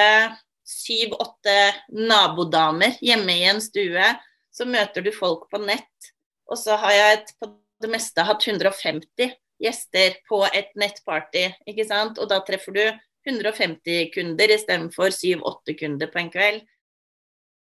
[0.67, 1.57] syv-åtte
[1.89, 4.11] nabodamer hjemme i en stue,
[4.51, 6.11] så møter du folk på nett.
[6.51, 7.49] Og så har jeg et, på
[7.81, 12.19] det meste hatt 150 gjester på et nettparty, ikke sant.
[12.21, 12.83] Og da treffer du
[13.29, 16.61] 150 kunder istedenfor 7-8 kunder på en kveld.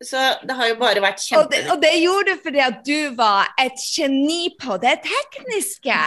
[0.05, 1.43] Så det har jo bare vært kjempe...
[1.43, 6.01] Og det, og det gjorde du fordi at du var et geni på det tekniske?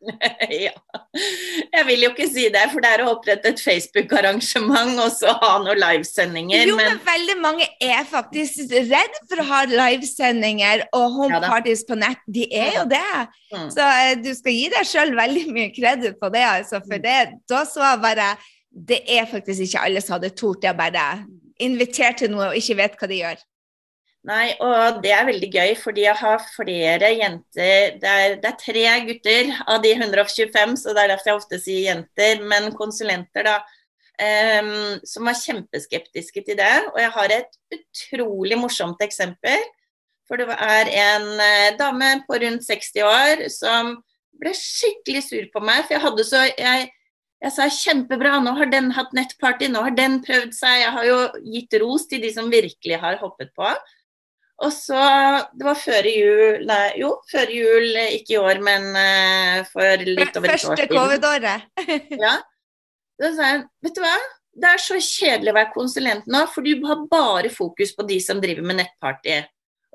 [0.66, 0.72] ja.
[1.74, 5.34] Jeg vil jo ikke si det, for det er å opprette et Facebook-arrangement og så
[5.42, 6.70] ha noen livesendinger.
[6.70, 6.94] Jo, men...
[6.94, 7.02] men...
[7.06, 12.24] veldig mange er faktisk redd for å ha livesendinger og homeparties ja, på nett.
[12.30, 13.04] De er jo det.
[13.52, 13.68] Mm.
[13.74, 16.80] Så uh, du skal gi deg sjøl veldig mye kreditt på det, altså.
[16.86, 17.04] For mm.
[17.04, 17.18] det,
[17.50, 18.32] da så bare
[18.70, 21.24] Det er faktisk ikke alle som hadde tort det, bare
[21.60, 23.40] invitert til noe og ikke vet hva de gjør.
[24.28, 28.56] Nei, og det er veldig gøy, fordi jeg har flere jenter det er, det er,
[28.60, 33.48] tre gutter av de 125, så det er derfor jeg ofte sier jenter, men konsulenter,
[33.48, 33.58] da.
[34.20, 36.74] Um, som var kjempeskeptiske til det.
[36.90, 39.62] Og jeg har et utrolig morsomt eksempel.
[40.28, 43.94] For det er en uh, dame på rundt 60 år som
[44.36, 45.86] ble skikkelig sur på meg.
[45.86, 46.90] For jeg hadde så jeg,
[47.40, 50.82] jeg sa kjempebra, nå har den hatt nettparty, nå har den prøvd seg.
[50.82, 51.18] Jeg har jo
[51.56, 53.72] gitt ros til de som virkelig har hoppet på.
[54.60, 55.00] Og så
[55.56, 57.86] Det var før jul Nei, jo, før jul,
[58.18, 60.76] ikke i år, men uh, for litt over et år siden.
[60.76, 61.70] Første covid-året.
[62.26, 62.34] ja.
[63.20, 64.18] Da sa jeg, vet du hva,
[64.60, 68.18] det er så kjedelig å være konsulent nå, for du har bare fokus på de
[68.24, 69.40] som driver med nettparty.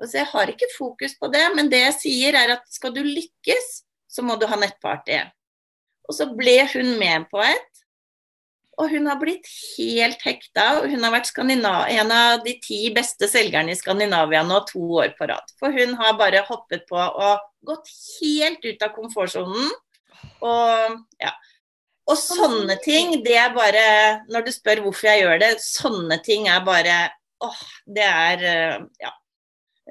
[0.00, 2.92] Og så Jeg har ikke fokus på det, men det jeg sier er at skal
[2.94, 3.68] du lykkes,
[4.10, 5.18] så må du ha nettparty.
[6.06, 7.75] Og så ble hun med på et,
[8.76, 10.66] og hun har blitt helt hekta.
[10.80, 15.14] og Hun har vært en av de ti beste selgerne i Skandinavia nå to år
[15.16, 15.52] på rad.
[15.58, 17.88] For hun har bare hoppet på og gått
[18.20, 19.70] helt ut av komfortsonen.
[20.44, 21.32] Og ja.
[22.06, 23.86] Og sånne ting, det er bare
[24.30, 26.98] Når du spør hvorfor jeg gjør det, sånne ting er bare
[27.42, 28.44] åh, det er
[29.02, 29.10] Ja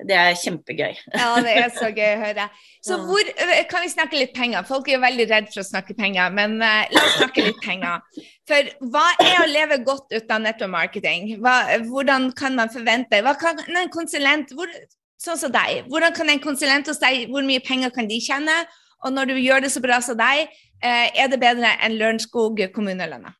[0.03, 0.97] det er kjempegøy.
[1.15, 2.47] ja, det er så gøy å høre.
[2.83, 3.29] Så hvor,
[3.71, 4.65] kan vi snakke litt penger?
[4.67, 7.61] Folk er jo veldig redd for å snakke penger, men uh, la oss snakke litt
[7.63, 8.03] penger.
[8.49, 11.31] For hva er å leve godt uten av nettopp marketing?
[11.39, 11.55] Hva,
[11.87, 14.71] hvordan kan man forvente Hva kan en konsulent hvor,
[15.21, 18.59] sånn som deg, hvordan kan en konsulent hos deg, hvor mye penger kan de tjene?
[19.05, 20.51] Og når du gjør det så bra som deg,
[20.83, 23.31] uh, er det bedre enn Lørenskog kommunelønna?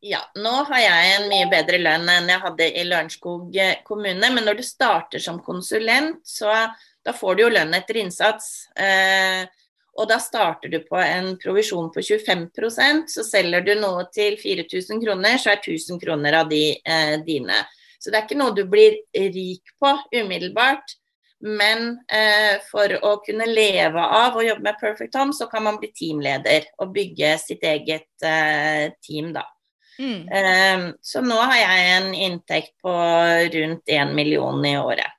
[0.00, 4.30] Ja, nå har jeg en mye bedre lønn enn jeg hadde i Lørenskog eh, kommune.
[4.30, 6.52] Men når du starter som konsulent, så
[7.02, 8.68] da får du jo lønn etter innsats.
[8.78, 9.42] Eh,
[9.98, 15.02] og da starter du på en provisjon på 25% så selger du noe til 4000
[15.02, 17.58] kroner, så er 1000 kroner av de eh, dine.
[17.98, 20.94] Så det er ikke noe du blir rik på umiddelbart.
[21.42, 25.78] Men eh, for å kunne leve av å jobbe med Perfect Home, så kan man
[25.82, 29.46] bli teamleder og bygge sitt eget eh, team, da.
[29.98, 30.28] Mm.
[30.30, 32.92] Um, så nå har jeg en inntekt på
[33.54, 35.16] rundt 1 million i året.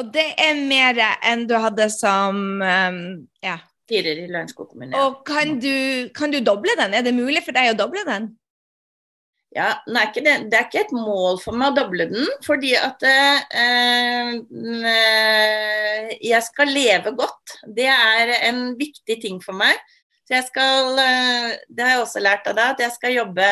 [0.00, 3.02] Og det er mer enn du hadde som um,
[3.44, 3.58] ja,
[3.90, 4.96] Tidligere i Lørenskog kommune.
[5.02, 6.94] Og kan du, kan du doble den?
[6.94, 8.30] Er det mulig for deg å doble den?
[9.52, 13.02] Ja, er det, det, er ikke et mål for meg å doble den, fordi at
[13.04, 13.42] eh,
[14.88, 17.58] eh, jeg skal leve godt.
[17.76, 19.76] Det er en viktig ting for meg.
[20.32, 23.48] Så jeg skal, eh, det har jeg også lært av deg, at jeg skal jobbe,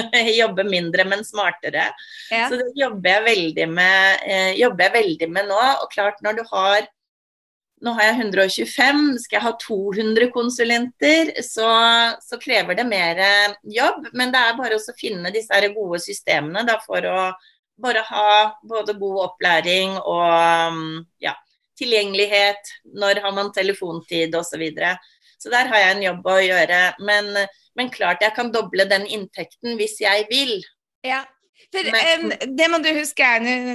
[0.40, 1.90] jobbe mindre, men smartere.
[2.32, 2.46] Ja.
[2.48, 5.60] Så det jobber jeg, veldig med, eh, jobber jeg veldig med nå.
[5.82, 6.88] Og klart, når du har
[7.84, 11.68] nå har jeg 125, skal jeg ha 200 konsulenter, så,
[12.24, 13.20] så krever det mer
[13.68, 14.08] jobb.
[14.16, 17.28] Men det er bare å finne disse gode systemene da, for å
[17.82, 18.28] bare ha
[18.64, 21.36] både god opplæring og ja,
[21.76, 22.78] tilgjengelighet.
[22.96, 24.54] Når har man telefontid osv.
[24.54, 24.96] Så, videre.
[25.42, 26.80] Så der har jeg en jobb å gjøre.
[27.02, 27.30] Men,
[27.78, 30.58] men klart jeg kan doble den inntekten hvis jeg vil.
[31.06, 31.24] Ja,
[31.72, 33.28] for um, det må du huske,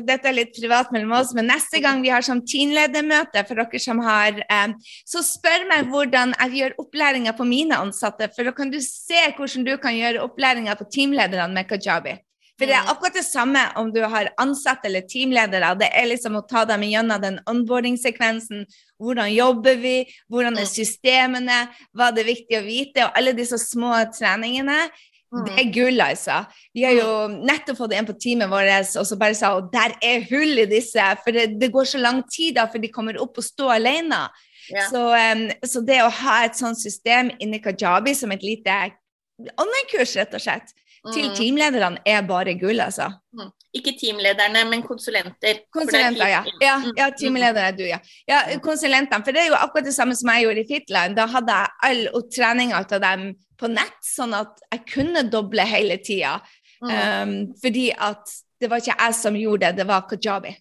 [0.06, 3.82] dette er litt privat mellom oss, men neste gang vi har sånn teamledermøte for dere
[3.82, 4.76] som har um,
[5.08, 9.24] Så spør meg hvordan jeg gjør opplæringa på mine ansatte, for da kan du se
[9.38, 12.18] hvordan du kan gjøre opplæringa på teamlederne med Kajabi.
[12.58, 12.92] For det er mm.
[12.94, 15.76] akkurat det samme om du har ansatte eller teamledere.
[15.78, 18.64] Det er liksom å ta dem gjennom den onboarding-sekvensen.
[18.98, 19.98] Hvordan jobber vi?
[20.26, 20.72] Hvordan er mm.
[20.72, 21.60] systemene?
[21.94, 23.06] Hva er det viktig å vite?
[23.06, 24.88] Og alle disse små treningene.
[25.28, 26.40] Det er gull, altså.
[26.74, 29.96] Vi har jo nettopp fått en på teamet vårt og så bare sa at der
[30.08, 31.04] er hull i disse.
[31.24, 34.24] For det, det går så lang tid da før de kommer opp og står alene.
[34.72, 34.88] Ja.
[34.90, 38.80] Så, um, så, det å ha et sånt system inni Kajabi som et lite
[39.38, 40.87] online-kurs, rett og slett, mm.
[41.14, 43.10] Til teamlederne er bare gull, altså.
[43.38, 43.50] Mm.
[43.78, 45.62] Ikke teamlederne, men konsulenter.
[45.74, 46.42] Konsulenter, ja.
[46.62, 46.76] ja.
[46.82, 46.94] Mm.
[46.98, 47.08] Ja,
[47.64, 48.00] er du, ja.
[48.28, 49.24] ja konsulentene.
[49.26, 51.18] For det er jo akkurat det samme som jeg gjorde i Fitland.
[51.20, 56.00] Da hadde jeg all treninga av dem på nett, sånn at jeg kunne doble hele
[56.04, 56.38] tida.
[56.82, 56.92] Mm.
[56.94, 60.54] Um, fordi at det var ikke jeg som gjorde det, det var Kajabi.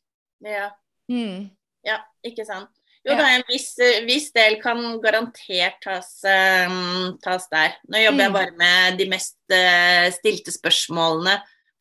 [0.45, 0.71] Ja.
[1.13, 1.49] Mm.
[1.87, 2.73] ja, ikke sant.
[3.07, 3.69] Jo da, en viss,
[4.07, 7.77] viss, del kan garantert tas, um, tas der.
[7.87, 8.25] Nå jobber mm.
[8.25, 11.37] jeg bare med de mest uh, stilte spørsmålene.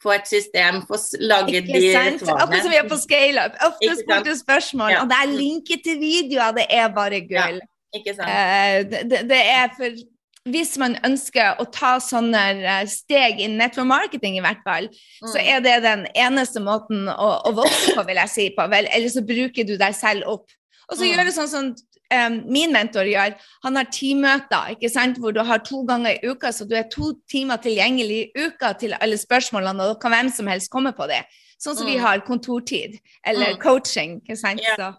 [0.05, 2.25] Få et system, få lage Ikke de sant?
[2.29, 3.55] Akkurat som vi er på scaleup.
[3.71, 4.99] Ofte spurte spørsmål, ja.
[5.01, 6.59] og det er linker til videoer.
[6.59, 7.61] Det er bare gull.
[7.63, 7.71] Ja.
[7.95, 8.29] Ikke sant?
[8.29, 10.03] Uh, det, det, er for
[10.45, 15.31] hvis man ønsker å ta sånne eh, steg i network marketing, i hvert fall, mm.
[15.31, 18.45] så er det den eneste måten å, å, vokse på, vil jeg si.
[18.53, 20.53] på, vel, Eller så bruker du deg selv opp.
[20.89, 21.21] Og så mm.
[21.25, 21.69] det sånn som
[22.13, 23.35] um, min mentor gjør.
[23.65, 25.21] Han har teammøter ikke sant?
[25.21, 28.73] hvor du har to ganger i uka, så du er to timer tilgjengelig i uka
[28.79, 31.23] til alle spørsmålene, og da kan hvem som helst komme på det.
[31.61, 31.93] Sånn som mm.
[31.93, 33.59] vi har kontortid eller mm.
[33.63, 34.19] coaching.
[34.23, 34.63] ikke sant?
[34.63, 34.77] Ja.
[34.79, 34.93] Så.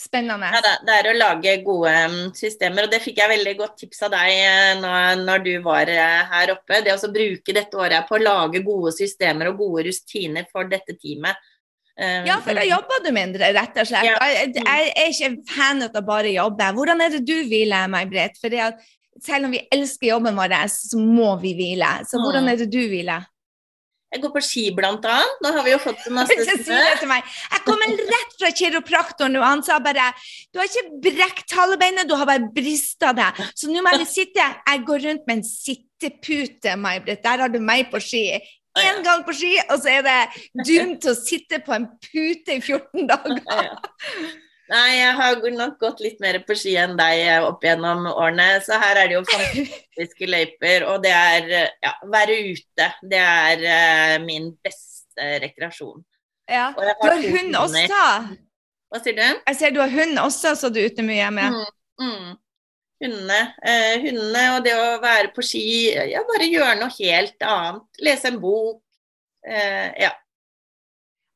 [0.00, 0.48] Spennende.
[0.48, 4.06] Ja, det, er å lage gode mm, systemer, og det fikk jeg veldig godt tips
[4.06, 6.78] av deg eh, når, når du var eh, her oppe.
[6.86, 10.96] Det å bruke dette året på å lage gode systemer og gode rutiner for dette
[10.96, 11.36] teamet.
[12.00, 14.06] Um, ja, for da jobber du mindre, rett og slett.
[14.08, 14.14] Ja.
[14.24, 16.70] Jeg, jeg, er ikke fan av å bare jobbe.
[16.78, 18.40] Hvordan er det du hviler, May-Britt?
[18.40, 18.56] For
[19.20, 21.98] selv om vi elsker jobben vår, så må vi hvile.
[22.08, 23.28] Så hvordan er det du hviler?
[24.10, 25.42] Jeg går på ski, blant annet.
[25.44, 26.78] Nå har vi jo fått det masse snø.
[26.80, 30.08] Jeg kommer rett fra kiropraktoren, og han sa bare
[30.50, 33.28] Du har ikke brekt halebeinet, du har bare brista det.
[33.54, 37.22] Så nå må jeg sitte Jeg går rundt med en sittepute, May-Britt.
[37.22, 38.24] Der har du meg på ski.
[38.78, 40.18] Én gang på ski, og så er det
[40.62, 43.74] doomed til å sitte på en pute i 14 dager.
[44.70, 48.60] Nei, jeg har nok gått litt mer på ski enn deg eh, opp gjennom årene.
[48.62, 50.86] Så her er det jo fantastiske løyper.
[50.92, 51.48] Og det er
[51.82, 52.86] ja, være ute.
[53.02, 56.04] Det er uh, min beste rekreasjon.
[56.50, 56.68] Ja.
[56.76, 58.04] Du har hund også?
[58.90, 59.26] Hva sier du?
[59.26, 61.58] Jeg ser du har hund også, så du er ute mye med.
[61.58, 62.30] Mm, mm.
[63.00, 63.40] Hundene.
[63.64, 65.66] Eh, hundene og det å være på ski.
[66.12, 67.86] Ja, bare gjøre noe helt annet.
[68.04, 68.82] Lese en bok.
[69.46, 70.12] Eh, ja.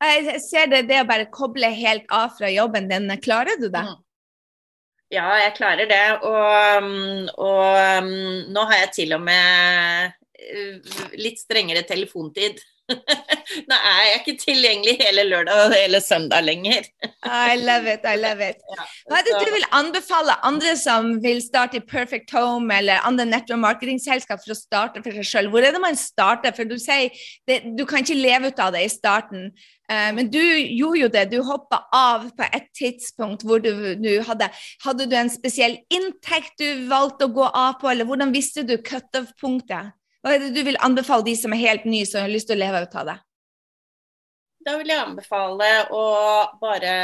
[0.05, 3.09] Jeg ser det, det å bare koble helt av fra jobben din.
[3.25, 3.85] Klarer du det?
[3.87, 4.01] Mm.
[5.15, 6.05] Ja, jeg klarer det.
[6.27, 6.91] Og,
[7.39, 8.13] og um,
[8.53, 12.61] nå har jeg til og med uh, litt strengere telefontid.
[13.69, 16.85] Nå er jeg ikke tilgjengelig hele lørdag og hele søndag lenger.
[17.25, 18.61] I love it, I love it.
[19.09, 23.27] Hva er det du vil anbefale andre som vil starte i Perfect Home eller andre
[23.31, 25.55] nettverksmarkedingsselskap for å starte for seg selv?
[25.55, 26.53] Hvor er det man starter?
[26.57, 27.09] For du sier
[27.49, 29.49] det, du kan ikke leve ut av det i starten.
[29.89, 31.27] Uh, men du gjorde jo det.
[31.33, 34.49] Du hoppa av på et tidspunkt hvor du, du hadde
[34.85, 38.77] Hadde du en spesiell inntekt du valgte å gå av på, eller hvordan visste du
[38.85, 39.95] cutoff-punktet?
[40.25, 42.57] Hva er det du vil anbefale de som er helt nye, som har lyst til
[42.57, 43.17] å leve ut av det?
[44.65, 46.05] Da vil jeg anbefale å
[46.63, 46.95] bare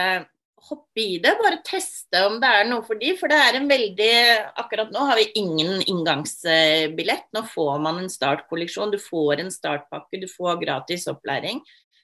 [0.71, 1.35] hoppe i det.
[1.41, 4.15] Bare teste om det er noe for de, for det er en veldig
[4.63, 7.29] Akkurat nå har vi ingen inngangsbillett.
[7.37, 11.61] Nå får man en startkolleksjon, du får en startpakke, du får gratis opplæring.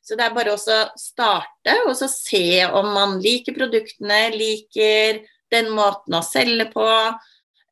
[0.06, 5.72] Så det er bare å starte og så se om man liker produktene, liker den
[5.74, 6.86] måten å selge på.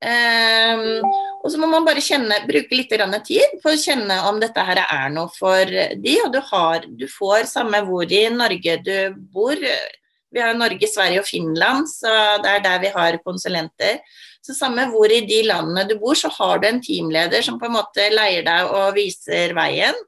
[0.04, 1.00] Um,
[1.44, 2.92] og så må man bare kjenne, bruke litt
[3.24, 7.06] tid på å kjenne om dette her er noe for de, og du, har, du
[7.08, 8.96] får samme hvor i Norge du
[9.32, 9.56] bor.
[10.34, 14.00] Vi har Norge, Sverige og Finland, så det er der vi har konsulenter.
[14.44, 17.68] Så samme hvor i de landene du bor, så har du en teamleder som på
[17.68, 20.00] en måte leier deg og viser veien.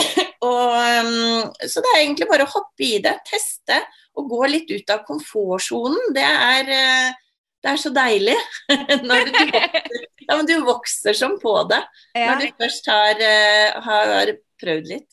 [0.48, 3.82] og, um, så det er egentlig bare å hoppe i det, teste
[4.16, 6.14] og gå litt ut av komfortsonen.
[6.16, 7.20] Det er uh,
[7.62, 8.36] det er så deilig
[9.08, 11.80] når du vokser, ja, du vokser som på det
[12.16, 12.32] ja.
[12.32, 15.10] når du først har, uh, har prøvd litt.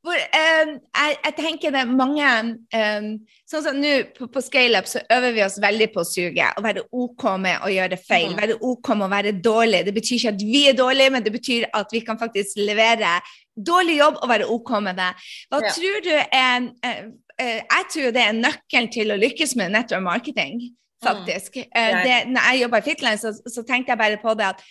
[0.00, 2.28] Hvor, eh, jeg, jeg, tenker det er mange
[2.72, 3.08] eh,
[3.50, 6.46] Sånn som nå på, på scaleup så øver vi oss veldig på å suge.
[6.56, 8.30] Å være OK med å gjøre feil.
[8.32, 8.38] Mm.
[8.38, 9.82] Være OK med å være dårlig.
[9.84, 13.18] Det betyr ikke at vi er dårlige, men det betyr at vi kan faktisk levere
[13.52, 15.10] dårlig jobb og være OK med det.
[15.52, 15.74] Hva ja.
[15.76, 17.02] tror du er eh,
[17.42, 20.62] uh, Jeg tror det er nøkkelen til å lykkes med network marketing
[21.04, 21.56] faktisk.
[21.56, 21.98] Mm.
[22.04, 24.64] Det, når jeg jobba i Fitland, så, så, tenkte jeg bare på det at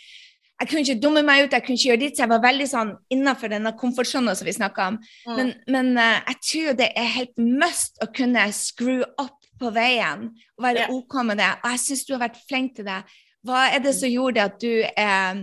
[0.60, 2.66] jeg kunne ikke dumme meg ut, jeg kunne ikke gjøre ditt, så jeg var veldig
[2.68, 4.98] sånn innafor denne komfortsonen som vi snakka om.
[5.24, 5.38] Mm.
[5.38, 10.28] Men, men uh, jeg tror det er helt must å kunne skru opp på veien
[10.58, 10.94] og være yeah.
[10.96, 11.50] OK med det.
[11.64, 13.00] Og jeg syns du har vært flink til det.
[13.48, 15.42] Hva er det som gjorde at du, eh,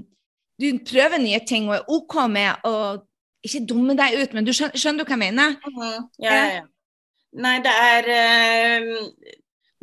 [0.60, 2.76] du prøver nye ting og er OK med å
[3.46, 5.56] ikke dumme deg ut, men du skjønner, skjønner du hva jeg mener?
[5.64, 6.08] Mm -hmm.
[6.18, 6.64] ja, ja, ja.
[7.36, 9.02] Nei, det er uh,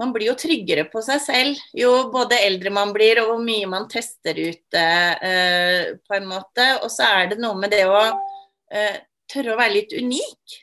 [0.03, 3.69] man blir jo tryggere på seg selv jo både eldre man blir og hvor mye
[3.71, 6.67] man tester ut eh, på en måte.
[6.83, 8.03] Og så er det noe med det å
[8.73, 8.99] eh,
[9.31, 10.59] tørre å være litt unik.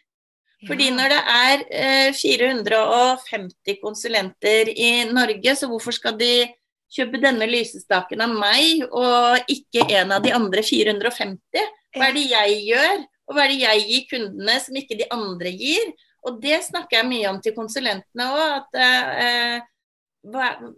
[0.69, 6.51] Fordi når det er eh, 450 konsulenter i Norge, så hvorfor skal de
[6.91, 11.65] kjøpe denne lysestaken av meg og ikke en av de andre 450?
[11.97, 15.09] Hva er det jeg gjør, og hva er det jeg gir kundene som ikke de
[15.17, 15.95] andre gir?
[16.29, 18.75] Og det snakker jeg mye om til konsulentene òg.
[18.77, 19.61] Eh,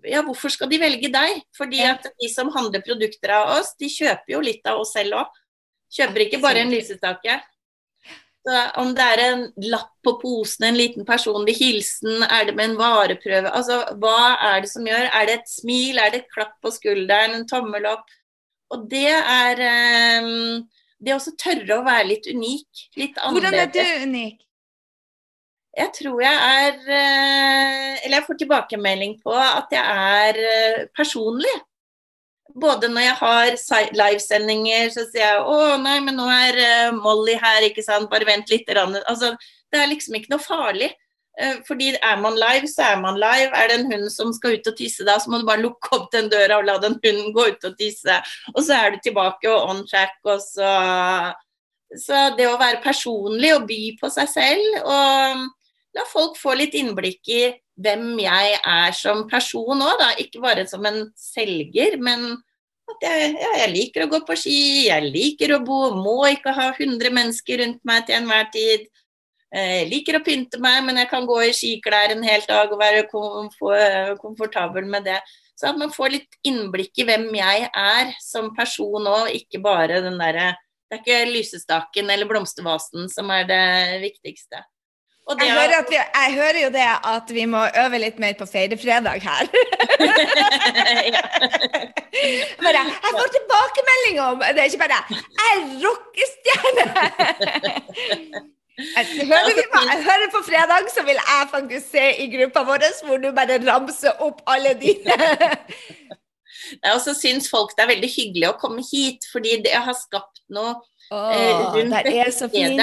[0.07, 1.41] ja, hvorfor skal de velge deg?
[1.57, 5.19] Fordi at de som handler produkter av oss, de kjøper jo litt av oss selv
[5.23, 5.41] òg.
[5.93, 7.41] Kjøper ikke bare en lysestake.
[8.43, 12.73] Så om det er en lapp på posen, en liten personlig hilsen, er det med
[12.73, 15.07] en vareprøve Altså, hva er det som gjør?
[15.15, 18.11] Er det et smil, er det et klapp på skulderen, en tommel opp?
[18.75, 19.63] Og det er
[20.25, 20.65] um,
[20.99, 22.83] Det å tørre å være litt unik.
[22.99, 23.37] Litt annerledes.
[23.37, 24.43] Hvordan er du unik?
[25.73, 31.53] Jeg tror jeg er eh, Eller jeg får tilbakemelding på at jeg er eh, personlig.
[32.53, 33.55] Både når jeg har
[33.97, 38.11] livesendinger, så sier jeg 'Å, nei, men nå er eh, Molly her', ikke sant.
[38.11, 38.69] Bare vent litt.
[38.69, 39.33] Altså,
[39.73, 40.93] det er liksom ikke noe farlig.
[41.65, 43.57] Fordi er man live, så er man live.
[43.57, 45.89] Er det en hund som skal ut og tisse da, så må du bare lukke
[45.97, 48.19] opp den døra og la den hunden gå ut og tisse.
[48.53, 51.33] Og så er du tilbake og on track, og så
[51.93, 55.43] Så det å være personlig og by på seg selv og
[55.97, 57.43] la folk få litt innblikk i
[57.83, 60.03] hvem jeg er som person òg.
[60.23, 62.33] Ikke bare som en selger, men
[62.93, 66.55] at jeg, ja, jeg, liker å gå på ski, jeg liker å bo, må ikke
[66.57, 68.89] ha 100 mennesker rundt meg til enhver tid.
[69.53, 72.81] Jeg liker å pynte meg, men jeg kan gå i skiklær en hel dag og
[72.81, 73.05] være
[74.21, 75.21] komfortabel med det.
[75.61, 80.01] Så at man får litt innblikk i hvem jeg er som person òg, ikke bare
[80.05, 80.55] den derre
[80.89, 83.67] Det er ikke lysestaken eller blomstervasen som er det
[84.03, 84.61] viktigste.
[85.31, 89.23] Jeg hører, vi, jeg, hører jo det at vi må øve litt mer på feirefredag
[89.23, 89.47] her.
[92.65, 96.89] bare, jeg får tilbakemelding om Det er ikke bare 'Jeg er rockestjerne'!
[98.97, 99.63] Jeg hører, vi,
[99.93, 103.59] jeg hører på fredag, så vil jeg faktisk se i gruppa vår hvor du bare
[103.67, 105.13] ramser opp alle dine.
[106.83, 110.41] Jeg også syns folk det er veldig hyggelig å komme hit, fordi det har skapt
[110.57, 110.73] noe
[111.13, 112.81] eh, rundt det er så fint.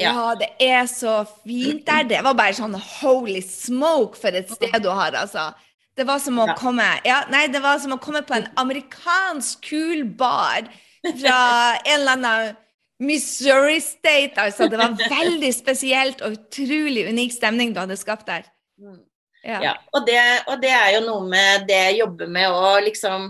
[0.00, 0.10] Ja.
[0.10, 0.34] ja.
[0.38, 2.08] det er så fint der.
[2.10, 5.52] Det var bare sånn holy smoke for et sted du har, altså.
[5.94, 9.60] Det var som å komme ja, nei, det var som å komme på en amerikansk
[9.62, 10.66] kul bar
[11.04, 11.38] fra
[11.86, 12.60] en eller annen
[13.04, 14.68] Missouri State, altså.
[14.70, 18.46] Det var veldig spesielt og utrolig unik stemning du hadde skapt der.
[18.80, 19.02] Mm.
[19.44, 19.58] Ja.
[19.60, 20.18] ja og, det,
[20.48, 23.28] og, det, er jo noe med det jeg jobber med å liksom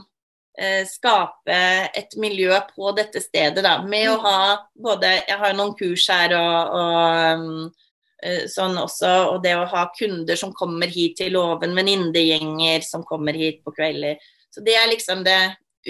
[0.86, 1.56] skape
[1.98, 4.22] et miljø på dette stedet, da, med å mm.
[4.22, 4.42] ha
[4.86, 9.88] både Jeg har noen kurs her og, og eh, sånn også, og det å ha
[9.98, 14.22] kunder som kommer hit til låven, venninnegjenger som kommer hit på kvelder.
[14.54, 15.40] Så det er liksom det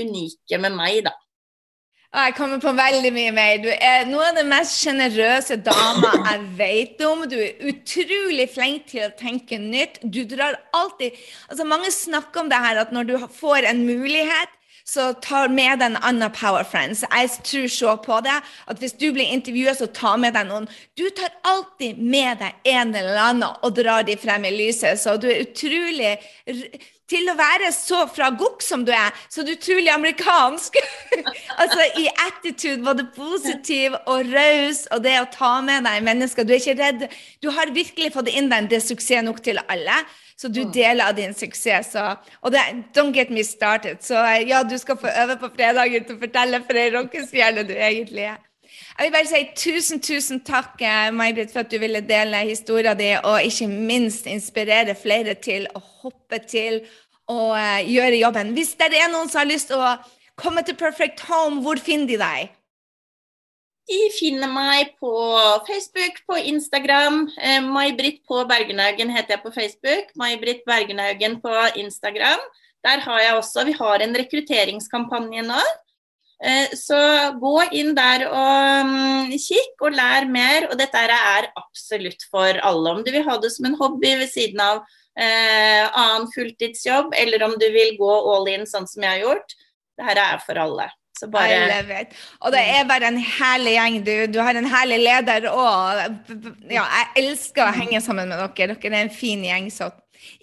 [0.01, 1.13] unike med meg, da.
[2.15, 3.57] Jeg kommer på veldig mye mer.
[3.59, 7.25] Du er noen av de mest sjenerøse damer jeg vet om.
[7.27, 9.99] Du er utrolig flink til å tenke nytt.
[10.07, 11.17] Du drar alltid
[11.49, 14.53] altså Mange snakker om det her at når du får en mulighet,
[14.85, 17.05] så ta med deg en annen Power Friends.
[17.09, 18.37] Jeg tror så på det,
[18.69, 20.69] at hvis du blir intervjua, så ta med deg noen.
[20.99, 25.17] Du tar alltid med deg en eller annen og drar de frem i lyset, så
[25.17, 26.19] du er utrolig
[27.11, 30.77] til å være så fra gokk som du er, så du er utrolig amerikansk.
[31.61, 36.45] altså i attitude, både positiv og raus, og det å ta med deg mennesker.
[36.45, 37.09] Du er ikke redd.
[37.45, 40.03] Du har virkelig fått inn deg det er suksess nok til alle.
[40.37, 41.93] Så du deler av din suksess.
[41.95, 42.03] Så,
[42.43, 42.63] og det,
[42.97, 44.03] don't get me started.
[44.03, 44.19] Så
[44.49, 48.27] ja, du skal få øve på fredagen til å fortelle for ei rockestjerne du egentlig
[48.33, 48.43] er.
[48.95, 52.99] Jeg vil bare si tusen, tusen takk, eh, May-Britt, for at du ville dele historien
[52.99, 56.83] din, og ikke minst inspirere flere til å hoppe til
[57.31, 58.53] og uh, gjøre jobben.
[58.57, 59.95] Hvis det er noen som har lyst til å
[60.41, 62.53] komme til Perfect Home, hvor finner de deg?
[63.85, 65.13] De finner meg på
[65.67, 67.27] Facebook, på Instagram.
[67.37, 70.13] Eh, May-Britt på Bergenhaugen heter jeg på Facebook.
[70.17, 72.41] May-Britt Bergenhaugen på Instagram.
[72.85, 75.61] Der har jeg også Vi har en rekrutteringskampanje nå.
[76.45, 76.97] Eh, så
[77.41, 80.71] gå inn der og um, kikk og lær mer.
[80.71, 82.97] Og dette er absolutt for alle.
[82.97, 84.83] Om du vil ha det som en hobby ved siden av
[85.13, 89.57] eh, annen fulltidsjobb, eller om du vil gå all in sånn som jeg har gjort.
[90.01, 90.89] Dette er for alle.
[91.15, 92.05] Så bare...
[92.43, 93.99] Og det er bare en herlig gjeng.
[94.07, 96.01] Du, du har en herlig leder òg.
[96.73, 98.75] Ja, jeg elsker å henge sammen med dere.
[98.75, 99.71] Dere er en fin gjeng.
[99.73, 99.93] Så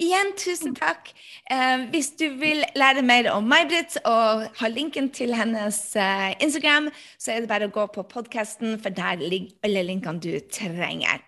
[0.02, 1.10] Igjen, tusen takk.
[1.52, 6.92] Eh, hvis du vil lære mer om May-Britt og ha linken til hennes eh, Instagram,
[7.20, 11.26] så er det bare å gå på podkasten, for der ligger alle linkene du trenger.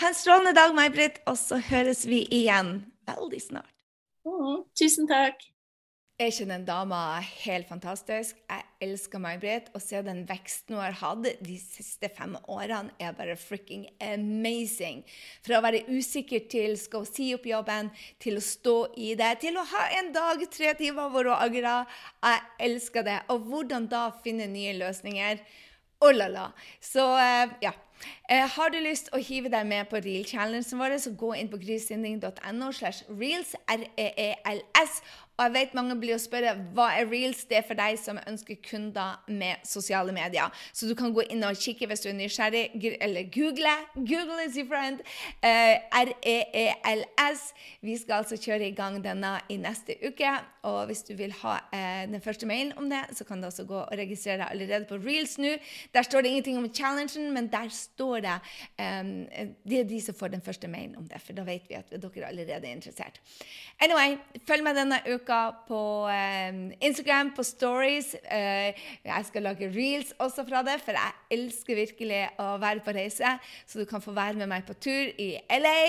[0.00, 2.78] Ha en strålende dag, May-Britt, og så høres vi igjen
[3.10, 3.74] veldig snart.
[4.26, 5.49] Mm, tusen takk.
[6.20, 8.36] Er kjenner den dama helt fantastisk?
[8.44, 9.70] Jeg elsker May-Britt.
[9.72, 15.00] Å se den veksten hun har hatt de siste fem årene, er bare freaking amazing.
[15.40, 17.88] Fra å være usikker til skal hun si opp jobben,
[18.20, 21.88] til å stå i det, til å ha en dag, tre timer hvor hun angrer.
[22.20, 23.16] Jeg elsker det.
[23.32, 25.40] Og hvordan da finne nye løsninger?
[26.04, 26.50] Oh la la.
[26.84, 27.72] Så uh, ja.
[28.30, 31.60] Uh, har du lyst å hive deg med på Reel-challengen vår, så gå inn på
[31.60, 35.00] grisinding.no slash reels, R-E-E-L-S,
[35.40, 37.46] og jeg vet mange blir å spørre hva er reels?
[37.48, 40.52] Det er for deg som ønsker kunder med sosiale medier.
[40.76, 42.66] Så du kan gå inn og kikke hvis du er nysgjerrig,
[43.00, 43.72] eller google.
[43.96, 45.00] Google is your friend.
[45.40, 47.46] Uh, eh, R-E-E-L-S.
[47.80, 50.34] Vi skal altså kjøre i gang denne i neste uke.
[50.68, 53.64] Og hvis du vil ha uh, den første mailen om det, så kan du også
[53.64, 55.54] gå og registrere deg allerede på reels nå.
[55.96, 58.36] Der står det ingenting om challengen, men der står det
[58.76, 59.16] um,
[59.64, 61.88] Det er de som får den første mailen om det, for da vet vi at
[61.96, 63.22] dere allerede er interessert.
[63.80, 68.16] Anyway, følg med denne uka uka på um, Instagram, på stories.
[68.24, 68.74] Uh,
[69.04, 73.36] jeg skal lage reels også fra det, for jeg elsker virkelig å være på reise.
[73.66, 75.82] Så du kan få være med meg på tur i LA,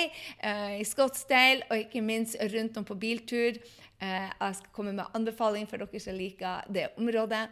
[0.43, 3.57] eh, i Scottsdale og ikke minst rundt om på biltur.
[4.01, 7.43] Eh, jeg skal komme med anbefaling for dere som liker det området.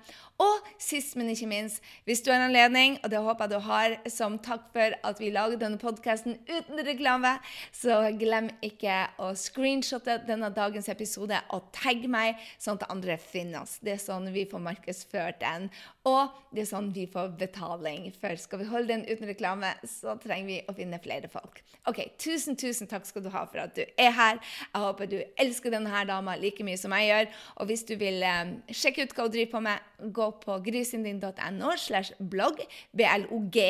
[0.41, 3.68] Og sist, men ikke minst, hvis du har en anledning, og det håper jeg du
[3.68, 7.36] har, som takk for at vi lager denne podkasten uten reklame,
[7.76, 13.62] så glem ikke å screenshotte denne dagens episode og tagge meg, sånn at andre finner
[13.62, 13.78] oss.
[13.86, 15.70] Det er sånn vi får markedsført den,
[16.10, 18.10] og det er sånn vi får betaling.
[18.18, 21.62] For skal vi holde den uten reklame, så trenger vi å finne flere folk.
[21.86, 24.41] Ok, Tusen, tusen takk skal du ha for at du er her.
[24.74, 27.30] Jeg håper du elsker denne her dama like mye som jeg gjør.
[27.60, 31.76] Og hvis du vil eh, sjekke ut hva hun driver på med, gå på grisindin.no
[31.78, 32.64] slash blogg,
[32.94, 33.62] blog.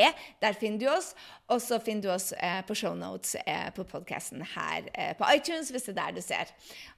[0.42, 1.14] Der finner du oss.
[1.50, 5.72] Og så finner du oss eh, på shownotes eh, på podkasten her eh, på iTunes,
[5.74, 6.52] hvis det er der du ser.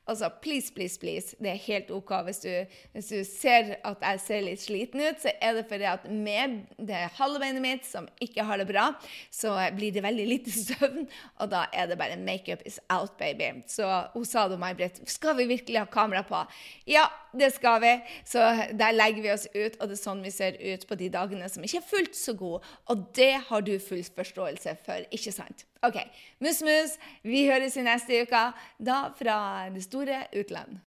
[0.09, 1.35] Altså, please, please, please.
[1.39, 2.49] Det er helt OK hvis du,
[2.91, 6.57] hvis du ser at jeg ser litt sliten ut, så er det fordi at med
[6.81, 8.89] det halve beinet mitt som ikke har det bra,
[9.31, 11.05] så blir det veldig lite søvn,
[11.39, 13.61] og da er det bare makeup is out, baby.
[13.71, 16.43] Så hun sa det, May-Britt, skal vi virkelig ha kamera på?
[16.89, 17.05] Ja,
[17.37, 17.93] det skal vi.
[18.27, 18.41] Så
[18.75, 21.47] der legger vi oss ut, og det er sånn vi ser ut på de dagene
[21.51, 22.65] som ikke er fullt så gode.
[22.91, 24.03] Og det har du full
[24.41, 25.65] forståelse for, ikke sant?
[25.83, 25.97] OK.
[26.39, 28.43] Mus-mus, vi høres i neste uke,
[28.79, 30.79] da fra det store utland.